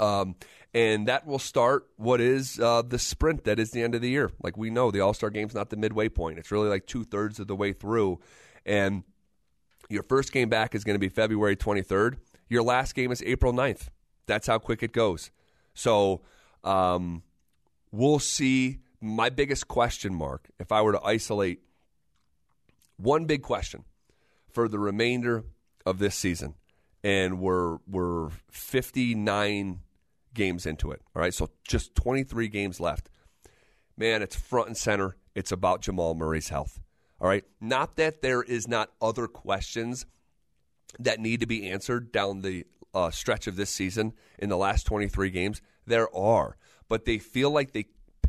Um, 0.00 0.36
and 0.72 1.06
that 1.06 1.24
will 1.24 1.38
start 1.38 1.86
what 1.96 2.20
is 2.20 2.58
uh, 2.58 2.82
the 2.82 2.98
sprint 2.98 3.44
that 3.44 3.60
is 3.60 3.70
the 3.70 3.82
end 3.82 3.94
of 3.94 4.00
the 4.00 4.10
year. 4.10 4.32
Like 4.42 4.56
we 4.56 4.70
know, 4.70 4.90
the 4.90 5.00
All 5.00 5.14
Star 5.14 5.30
game's 5.30 5.54
not 5.54 5.70
the 5.70 5.76
midway 5.76 6.08
point; 6.08 6.38
it's 6.38 6.50
really 6.50 6.68
like 6.68 6.86
two 6.86 7.04
thirds 7.04 7.38
of 7.38 7.46
the 7.46 7.56
way 7.56 7.72
through. 7.72 8.20
And 8.66 9.04
your 9.88 10.02
first 10.02 10.32
game 10.32 10.48
back 10.48 10.74
is 10.74 10.82
going 10.82 10.94
to 10.96 11.00
be 11.00 11.08
February 11.08 11.56
23rd. 11.56 12.16
Your 12.48 12.62
last 12.62 12.94
game 12.94 13.12
is 13.12 13.22
April 13.22 13.52
9th. 13.52 13.88
That's 14.26 14.46
how 14.46 14.58
quick 14.58 14.82
it 14.82 14.92
goes. 14.92 15.30
So 15.74 16.22
um, 16.64 17.22
we'll 17.92 18.18
see. 18.18 18.80
My 19.04 19.28
biggest 19.28 19.68
question 19.68 20.14
mark, 20.14 20.48
if 20.58 20.72
I 20.72 20.80
were 20.80 20.92
to 20.92 21.04
isolate 21.04 21.60
one 22.96 23.26
big 23.26 23.42
question 23.42 23.84
for 24.50 24.66
the 24.66 24.78
remainder 24.78 25.44
of 25.84 25.98
this 25.98 26.14
season, 26.14 26.54
and 27.02 27.38
we're 27.38 27.76
we're 27.86 28.30
59 28.50 29.80
games 30.32 30.64
into 30.64 30.90
it. 30.90 31.02
All 31.14 31.20
right, 31.20 31.34
so 31.34 31.50
just 31.68 31.94
23 31.96 32.48
games 32.48 32.80
left. 32.80 33.10
Man, 33.94 34.22
it's 34.22 34.36
front 34.36 34.68
and 34.68 34.76
center. 34.76 35.18
It's 35.34 35.52
about 35.52 35.82
Jamal 35.82 36.14
Murray's 36.14 36.48
health. 36.48 36.80
All 37.20 37.28
right, 37.28 37.44
not 37.60 37.96
that 37.96 38.22
there 38.22 38.42
is 38.42 38.66
not 38.66 38.90
other 39.02 39.26
questions 39.26 40.06
that 40.98 41.20
need 41.20 41.40
to 41.40 41.46
be 41.46 41.68
answered 41.70 42.10
down 42.10 42.40
the 42.40 42.64
uh, 42.94 43.10
stretch 43.10 43.48
of 43.48 43.56
this 43.56 43.68
season 43.68 44.14
in 44.38 44.48
the 44.48 44.56
last 44.56 44.86
23 44.86 45.28
games. 45.28 45.60
There 45.86 46.08
are, 46.16 46.56
but 46.88 47.04
they 47.04 47.18
feel 47.18 47.50
like 47.50 47.72
they 47.72 47.84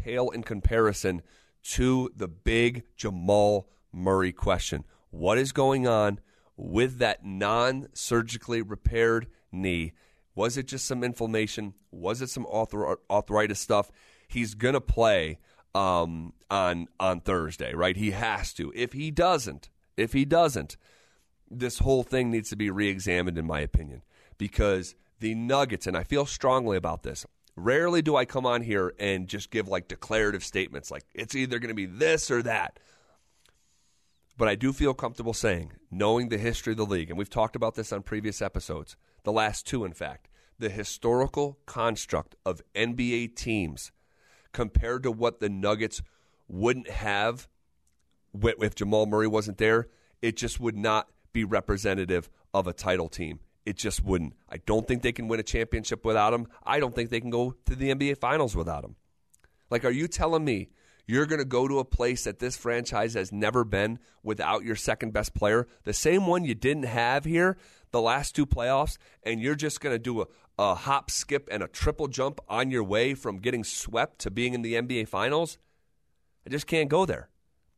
pale 0.05 0.29
in 0.29 0.43
comparison 0.43 1.23
to 1.63 2.11
the 2.15 2.27
big 2.27 2.83
Jamal 2.95 3.67
Murray 3.91 4.31
question. 4.31 4.83
What 5.09 5.39
is 5.39 5.51
going 5.51 5.87
on 5.87 6.19
with 6.55 6.99
that 6.99 7.25
non 7.25 7.87
surgically 7.93 8.61
repaired 8.61 9.27
knee? 9.51 9.93
Was 10.35 10.57
it 10.57 10.67
just 10.67 10.85
some 10.85 11.03
inflammation? 11.03 11.73
Was 11.91 12.21
it 12.21 12.29
some 12.29 12.45
arthritis 12.45 13.59
stuff? 13.59 13.89
He's 14.27 14.53
going 14.53 14.75
to 14.75 14.81
play 14.81 15.39
um, 15.73 16.33
on 16.51 16.87
on 16.99 17.21
Thursday, 17.21 17.73
right? 17.73 17.97
He 17.97 18.11
has 18.11 18.53
to. 18.53 18.71
If 18.75 18.93
he 18.93 19.09
doesn't, 19.09 19.69
if 19.97 20.13
he 20.13 20.23
doesn't, 20.23 20.77
this 21.49 21.79
whole 21.79 22.03
thing 22.03 22.29
needs 22.29 22.49
to 22.49 22.55
be 22.55 22.69
re-examined, 22.69 23.39
in 23.39 23.47
my 23.47 23.61
opinion, 23.61 24.03
because 24.37 24.93
the 25.19 25.33
Nuggets, 25.33 25.87
and 25.87 25.97
I 25.97 26.03
feel 26.03 26.27
strongly 26.27 26.77
about 26.77 27.01
this. 27.01 27.25
Rarely 27.55 28.01
do 28.01 28.15
I 28.15 28.25
come 28.25 28.45
on 28.45 28.61
here 28.61 28.93
and 28.99 29.27
just 29.27 29.49
give 29.49 29.67
like 29.67 29.87
declarative 29.87 30.43
statements, 30.43 30.91
like 30.91 31.05
it's 31.13 31.35
either 31.35 31.59
going 31.59 31.69
to 31.69 31.75
be 31.75 31.85
this 31.85 32.29
or 32.29 32.41
that. 32.43 32.79
But 34.37 34.49
I 34.49 34.55
do 34.55 34.73
feel 34.73 34.93
comfortable 34.93 35.33
saying, 35.33 35.71
knowing 35.89 36.27
the 36.27 36.37
history 36.37 36.73
of 36.73 36.77
the 36.77 36.85
league, 36.85 37.09
and 37.09 37.17
we've 37.17 37.29
talked 37.29 37.55
about 37.55 37.75
this 37.75 37.93
on 37.93 38.03
previous 38.03 38.41
episodes, 38.41 38.97
the 39.23 39.31
last 39.31 39.65
two, 39.65 39.85
in 39.85 39.93
fact, 39.93 40.27
the 40.59 40.69
historical 40.69 41.57
construct 41.65 42.35
of 42.45 42.61
NBA 42.75 43.35
teams 43.35 43.91
compared 44.51 45.03
to 45.03 45.11
what 45.11 45.39
the 45.39 45.49
Nuggets 45.49 46.01
wouldn't 46.49 46.89
have 46.89 47.47
if 48.43 48.75
Jamal 48.75 49.05
Murray 49.05 49.27
wasn't 49.27 49.57
there, 49.57 49.87
it 50.21 50.35
just 50.35 50.59
would 50.59 50.75
not 50.75 51.09
be 51.33 51.43
representative 51.43 52.29
of 52.53 52.67
a 52.67 52.73
title 52.73 53.09
team. 53.09 53.39
It 53.65 53.77
just 53.77 54.03
wouldn't. 54.03 54.33
I 54.47 54.57
don't 54.57 54.87
think 54.87 55.01
they 55.01 55.11
can 55.11 55.27
win 55.27 55.39
a 55.39 55.43
championship 55.43 56.05
without 56.05 56.33
him. 56.33 56.47
I 56.63 56.79
don't 56.79 56.93
think 56.93 57.09
they 57.09 57.19
can 57.19 57.31
go 57.31 57.55
to 57.65 57.75
the 57.75 57.93
NBA 57.93 58.17
Finals 58.17 58.55
without 58.55 58.83
him. 58.83 58.95
Like, 59.71 59.83
are 59.83 59.91
you 59.91 60.07
telling 60.07 60.45
me 60.45 60.69
you're 61.07 61.25
going 61.25 61.39
to 61.39 61.45
go 61.45 61.67
to 61.67 61.79
a 61.79 61.85
place 61.85 62.23
that 62.23 62.39
this 62.39 62.55
franchise 62.55 63.13
has 63.15 63.31
never 63.31 63.63
been 63.63 63.99
without 64.23 64.63
your 64.63 64.75
second 64.75 65.13
best 65.13 65.33
player, 65.33 65.67
the 65.83 65.93
same 65.93 66.27
one 66.27 66.45
you 66.45 66.55
didn't 66.55 66.83
have 66.83 67.25
here 67.25 67.57
the 67.91 68.01
last 68.01 68.35
two 68.35 68.45
playoffs, 68.45 68.97
and 69.23 69.39
you're 69.39 69.55
just 69.55 69.79
going 69.79 69.93
to 69.93 69.99
do 69.99 70.21
a, 70.21 70.27
a 70.59 70.75
hop, 70.75 71.09
skip, 71.09 71.47
and 71.49 71.63
a 71.63 71.67
triple 71.67 72.07
jump 72.07 72.41
on 72.49 72.69
your 72.69 72.83
way 72.83 73.13
from 73.13 73.37
getting 73.37 73.63
swept 73.63 74.19
to 74.19 74.29
being 74.29 74.53
in 74.53 74.63
the 74.63 74.73
NBA 74.73 75.07
Finals? 75.07 75.57
I 76.45 76.49
just 76.49 76.67
can't 76.67 76.89
go 76.89 77.05
there. 77.05 77.29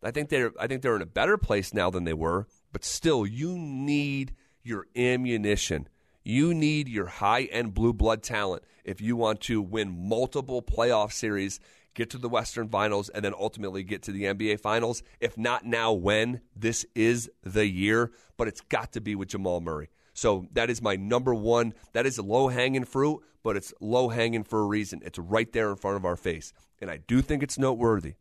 I 0.04 0.12
think 0.12 0.30
they're 0.30 0.54
I 0.60 0.68
think 0.68 0.82
they're 0.82 0.96
in 0.96 1.02
a 1.02 1.08
better 1.08 1.38
place 1.38 1.74
now 1.74 1.90
than 1.90 2.04
they 2.04 2.14
were, 2.14 2.48
but 2.72 2.84
still 2.84 3.26
you 3.26 3.58
need 3.58 4.34
your 4.68 4.88
ammunition. 4.96 5.88
You 6.24 6.54
need 6.54 6.90
your 6.90 7.08
high-end 7.08 7.74
blue 7.74 7.94
blood 7.94 8.22
talent 8.22 8.64
if 8.84 9.02
you 9.02 9.16
want 9.16 9.42
to 9.42 9.62
win 9.62 10.08
multiple 10.10 10.62
playoff 10.62 11.12
series 11.14 11.60
get 11.98 12.12
to 12.12 12.18
the 12.20 12.30
Western 12.30 12.70
Finals, 12.70 13.10
and 13.10 13.26
then 13.26 13.34
ultimately 13.38 13.84
get 13.84 14.04
to 14.04 14.12
the 14.12 14.26
NBA 14.26 14.60
Finals. 14.60 15.02
If 15.20 15.36
not 15.36 15.66
now, 15.66 15.92
when? 15.92 16.42
This 16.56 16.86
is 16.94 17.30
the 17.44 17.68
year, 17.68 18.12
but 18.38 18.48
it's 18.48 18.62
got 18.62 18.94
to 18.94 19.02
be 19.02 19.16
with 19.16 19.30
Jamal 19.30 19.62
Murray. 19.62 19.90
So 20.14 20.48
that 20.54 20.70
is 20.70 20.80
my 20.80 20.96
number 20.96 21.34
one. 21.34 21.74
That 21.94 22.06
is 22.06 22.20
a 22.20 22.24
low 22.24 22.50
hanging 22.50 22.86
fruit, 22.86 23.24
but 23.44 23.58
it's 23.58 23.74
low 23.82 24.10
hanging 24.10 24.44
for 24.44 24.62
a 24.62 24.66
reason. 24.66 25.02
It's 25.04 25.18
right 25.18 25.52
there 25.52 25.72
in 25.72 25.76
front 25.76 25.98
of 25.98 26.06
our 26.06 26.16
face. 26.16 26.54
And 26.80 26.92
I 26.92 26.98
do 26.98 27.22
think 27.22 27.42
it's 27.42 27.58
noteworthy 27.58 28.14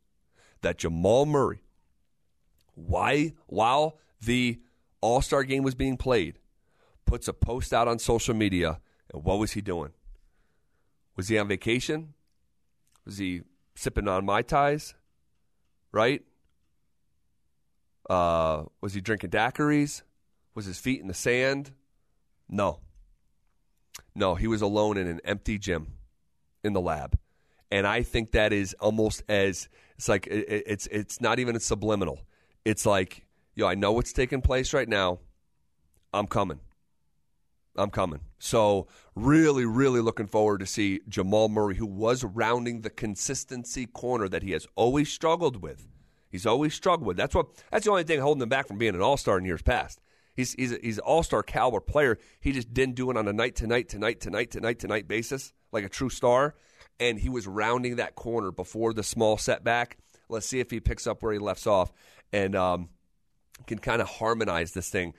that 0.62 0.78
Jamal 0.78 1.26
Murray, 1.26 1.60
why, 2.74 3.34
while 3.46 3.98
the 4.22 4.58
All 5.00 5.22
Star 5.22 5.44
game 5.44 5.62
was 5.62 5.74
being 5.74 5.96
played, 5.96 6.38
puts 7.04 7.28
a 7.28 7.32
post 7.32 7.72
out 7.72 7.88
on 7.88 7.98
social 7.98 8.34
media. 8.34 8.80
And 9.12 9.24
what 9.24 9.38
was 9.38 9.52
he 9.52 9.60
doing? 9.60 9.92
Was 11.16 11.28
he 11.28 11.38
on 11.38 11.48
vacation? 11.48 12.14
Was 13.04 13.18
he 13.18 13.42
sipping 13.74 14.08
on 14.08 14.24
Mai 14.24 14.42
Tais, 14.42 14.94
right? 15.92 16.22
Uh, 18.08 18.64
was 18.80 18.94
he 18.94 19.00
drinking 19.00 19.30
daiquiris? 19.30 20.02
Was 20.54 20.66
his 20.66 20.78
feet 20.78 21.00
in 21.00 21.08
the 21.08 21.14
sand? 21.14 21.72
No. 22.48 22.80
No, 24.14 24.34
he 24.34 24.46
was 24.46 24.62
alone 24.62 24.96
in 24.96 25.06
an 25.06 25.20
empty 25.24 25.58
gym 25.58 25.92
in 26.64 26.72
the 26.72 26.80
lab. 26.80 27.18
And 27.70 27.86
I 27.86 28.02
think 28.02 28.32
that 28.32 28.52
is 28.52 28.74
almost 28.80 29.22
as 29.28 29.68
it's 29.96 30.08
like 30.08 30.26
it, 30.26 30.64
it's 30.66 30.86
it's 30.88 31.20
not 31.20 31.38
even 31.38 31.56
a 31.56 31.60
subliminal. 31.60 32.20
It's 32.64 32.86
like, 32.86 33.25
yo, 33.56 33.66
I 33.66 33.74
know 33.74 33.90
what's 33.92 34.12
taking 34.12 34.42
place 34.42 34.72
right 34.72 34.88
now. 34.88 35.18
I'm 36.14 36.28
coming. 36.28 36.60
I'm 37.74 37.90
coming. 37.90 38.20
So 38.38 38.86
really, 39.14 39.66
really 39.66 40.00
looking 40.00 40.26
forward 40.26 40.60
to 40.60 40.66
see 40.66 41.00
Jamal 41.08 41.48
Murray, 41.48 41.76
who 41.76 41.86
was 41.86 42.22
rounding 42.22 42.82
the 42.82 42.90
consistency 42.90 43.86
corner 43.86 44.28
that 44.28 44.42
he 44.42 44.52
has 44.52 44.66
always 44.76 45.12
struggled 45.12 45.62
with. 45.62 45.88
He's 46.30 46.46
always 46.46 46.74
struggled 46.74 47.06
with. 47.06 47.16
That's 47.16 47.34
what. 47.34 47.48
That's 47.70 47.84
the 47.84 47.90
only 47.90 48.04
thing 48.04 48.20
holding 48.20 48.42
him 48.42 48.48
back 48.48 48.66
from 48.66 48.78
being 48.78 48.94
an 48.94 49.00
All 49.00 49.16
Star 49.16 49.38
in 49.38 49.44
years 49.44 49.62
past. 49.62 50.00
He's 50.34 50.52
he's 50.54 50.76
he's 50.82 50.98
an 50.98 51.04
All 51.04 51.22
Star 51.22 51.42
caliber 51.42 51.80
player. 51.80 52.18
He 52.40 52.52
just 52.52 52.72
didn't 52.74 52.94
do 52.94 53.10
it 53.10 53.16
on 53.16 53.28
a 53.28 53.32
night 53.32 53.56
to 53.56 53.66
night 53.66 53.88
to 53.90 53.98
night 53.98 54.20
to 54.20 54.30
night 54.30 54.50
to 54.52 54.60
night 54.60 54.78
to 54.80 54.86
night 54.86 55.08
basis 55.08 55.52
like 55.72 55.84
a 55.84 55.88
true 55.88 56.10
star. 56.10 56.54
And 56.98 57.18
he 57.18 57.28
was 57.28 57.46
rounding 57.46 57.96
that 57.96 58.14
corner 58.16 58.50
before 58.50 58.92
the 58.92 59.02
small 59.02 59.36
setback. 59.36 59.98
Let's 60.28 60.46
see 60.46 60.60
if 60.60 60.70
he 60.70 60.80
picks 60.80 61.06
up 61.06 61.22
where 61.22 61.32
he 61.32 61.38
left 61.38 61.66
off 61.66 61.92
and 62.32 62.56
um, 62.56 62.88
can 63.66 63.78
kind 63.78 64.02
of 64.02 64.08
harmonize 64.08 64.72
this 64.72 64.90
thing 64.90 65.14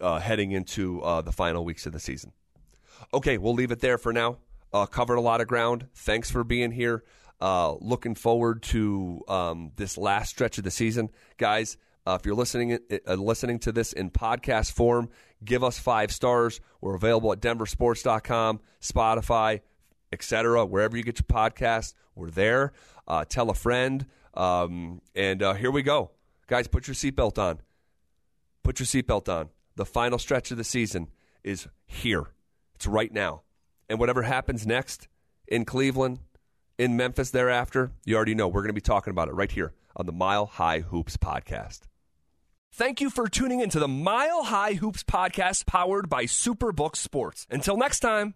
uh, 0.00 0.18
heading 0.18 0.52
into 0.52 1.00
uh, 1.02 1.20
the 1.22 1.32
final 1.32 1.64
weeks 1.64 1.86
of 1.86 1.92
the 1.92 2.00
season. 2.00 2.32
Okay, 3.12 3.38
we'll 3.38 3.54
leave 3.54 3.70
it 3.70 3.80
there 3.80 3.98
for 3.98 4.12
now. 4.12 4.38
Uh, 4.72 4.86
covered 4.86 5.16
a 5.16 5.20
lot 5.20 5.40
of 5.40 5.46
ground. 5.46 5.86
Thanks 5.94 6.30
for 6.30 6.42
being 6.42 6.72
here. 6.72 7.04
Uh, 7.40 7.74
looking 7.80 8.14
forward 8.14 8.62
to 8.62 9.22
um, 9.28 9.72
this 9.76 9.98
last 9.98 10.30
stretch 10.30 10.58
of 10.58 10.64
the 10.64 10.70
season, 10.70 11.10
guys. 11.36 11.76
Uh, 12.06 12.16
if 12.20 12.26
you're 12.26 12.34
listening 12.34 12.78
uh, 13.06 13.14
listening 13.14 13.58
to 13.58 13.72
this 13.72 13.92
in 13.92 14.10
podcast 14.10 14.72
form, 14.72 15.08
give 15.44 15.64
us 15.64 15.78
five 15.78 16.12
stars. 16.12 16.60
We're 16.80 16.94
available 16.94 17.32
at 17.32 17.40
denversports.com, 17.40 18.60
Spotify, 18.80 19.60
etc. 20.12 20.66
Wherever 20.66 20.96
you 20.96 21.02
get 21.02 21.18
your 21.18 21.26
podcast, 21.26 21.94
we're 22.14 22.30
there. 22.30 22.72
Tell 23.28 23.50
a 23.50 23.54
friend. 23.54 24.06
Um, 24.34 25.00
and 25.14 25.40
here 25.40 25.70
we 25.70 25.82
go. 25.82 26.10
Guys, 26.46 26.68
put 26.68 26.86
your 26.86 26.94
seatbelt 26.94 27.38
on. 27.38 27.60
Put 28.64 28.80
your 28.80 28.86
seatbelt 28.86 29.28
on. 29.28 29.50
The 29.76 29.84
final 29.84 30.18
stretch 30.18 30.50
of 30.50 30.56
the 30.56 30.64
season 30.64 31.08
is 31.44 31.68
here. 31.86 32.24
It's 32.74 32.86
right 32.86 33.12
now. 33.12 33.42
And 33.88 34.00
whatever 34.00 34.22
happens 34.22 34.66
next 34.66 35.06
in 35.46 35.64
Cleveland, 35.64 36.18
in 36.78 36.96
Memphis 36.96 37.30
thereafter, 37.30 37.92
you 38.04 38.16
already 38.16 38.34
know. 38.34 38.48
We're 38.48 38.62
going 38.62 38.68
to 38.68 38.72
be 38.72 38.80
talking 38.80 39.10
about 39.10 39.28
it 39.28 39.34
right 39.34 39.52
here 39.52 39.74
on 39.94 40.06
the 40.06 40.12
Mile 40.12 40.46
High 40.46 40.80
Hoops 40.80 41.16
podcast. 41.16 41.82
Thank 42.72 43.00
you 43.00 43.10
for 43.10 43.28
tuning 43.28 43.60
into 43.60 43.78
the 43.78 43.86
Mile 43.86 44.42
High 44.42 44.74
Hoops 44.74 45.04
podcast 45.04 45.66
powered 45.66 46.08
by 46.08 46.24
Superbook 46.24 46.96
Sports. 46.96 47.46
Until 47.50 47.76
next 47.76 48.00
time. 48.00 48.34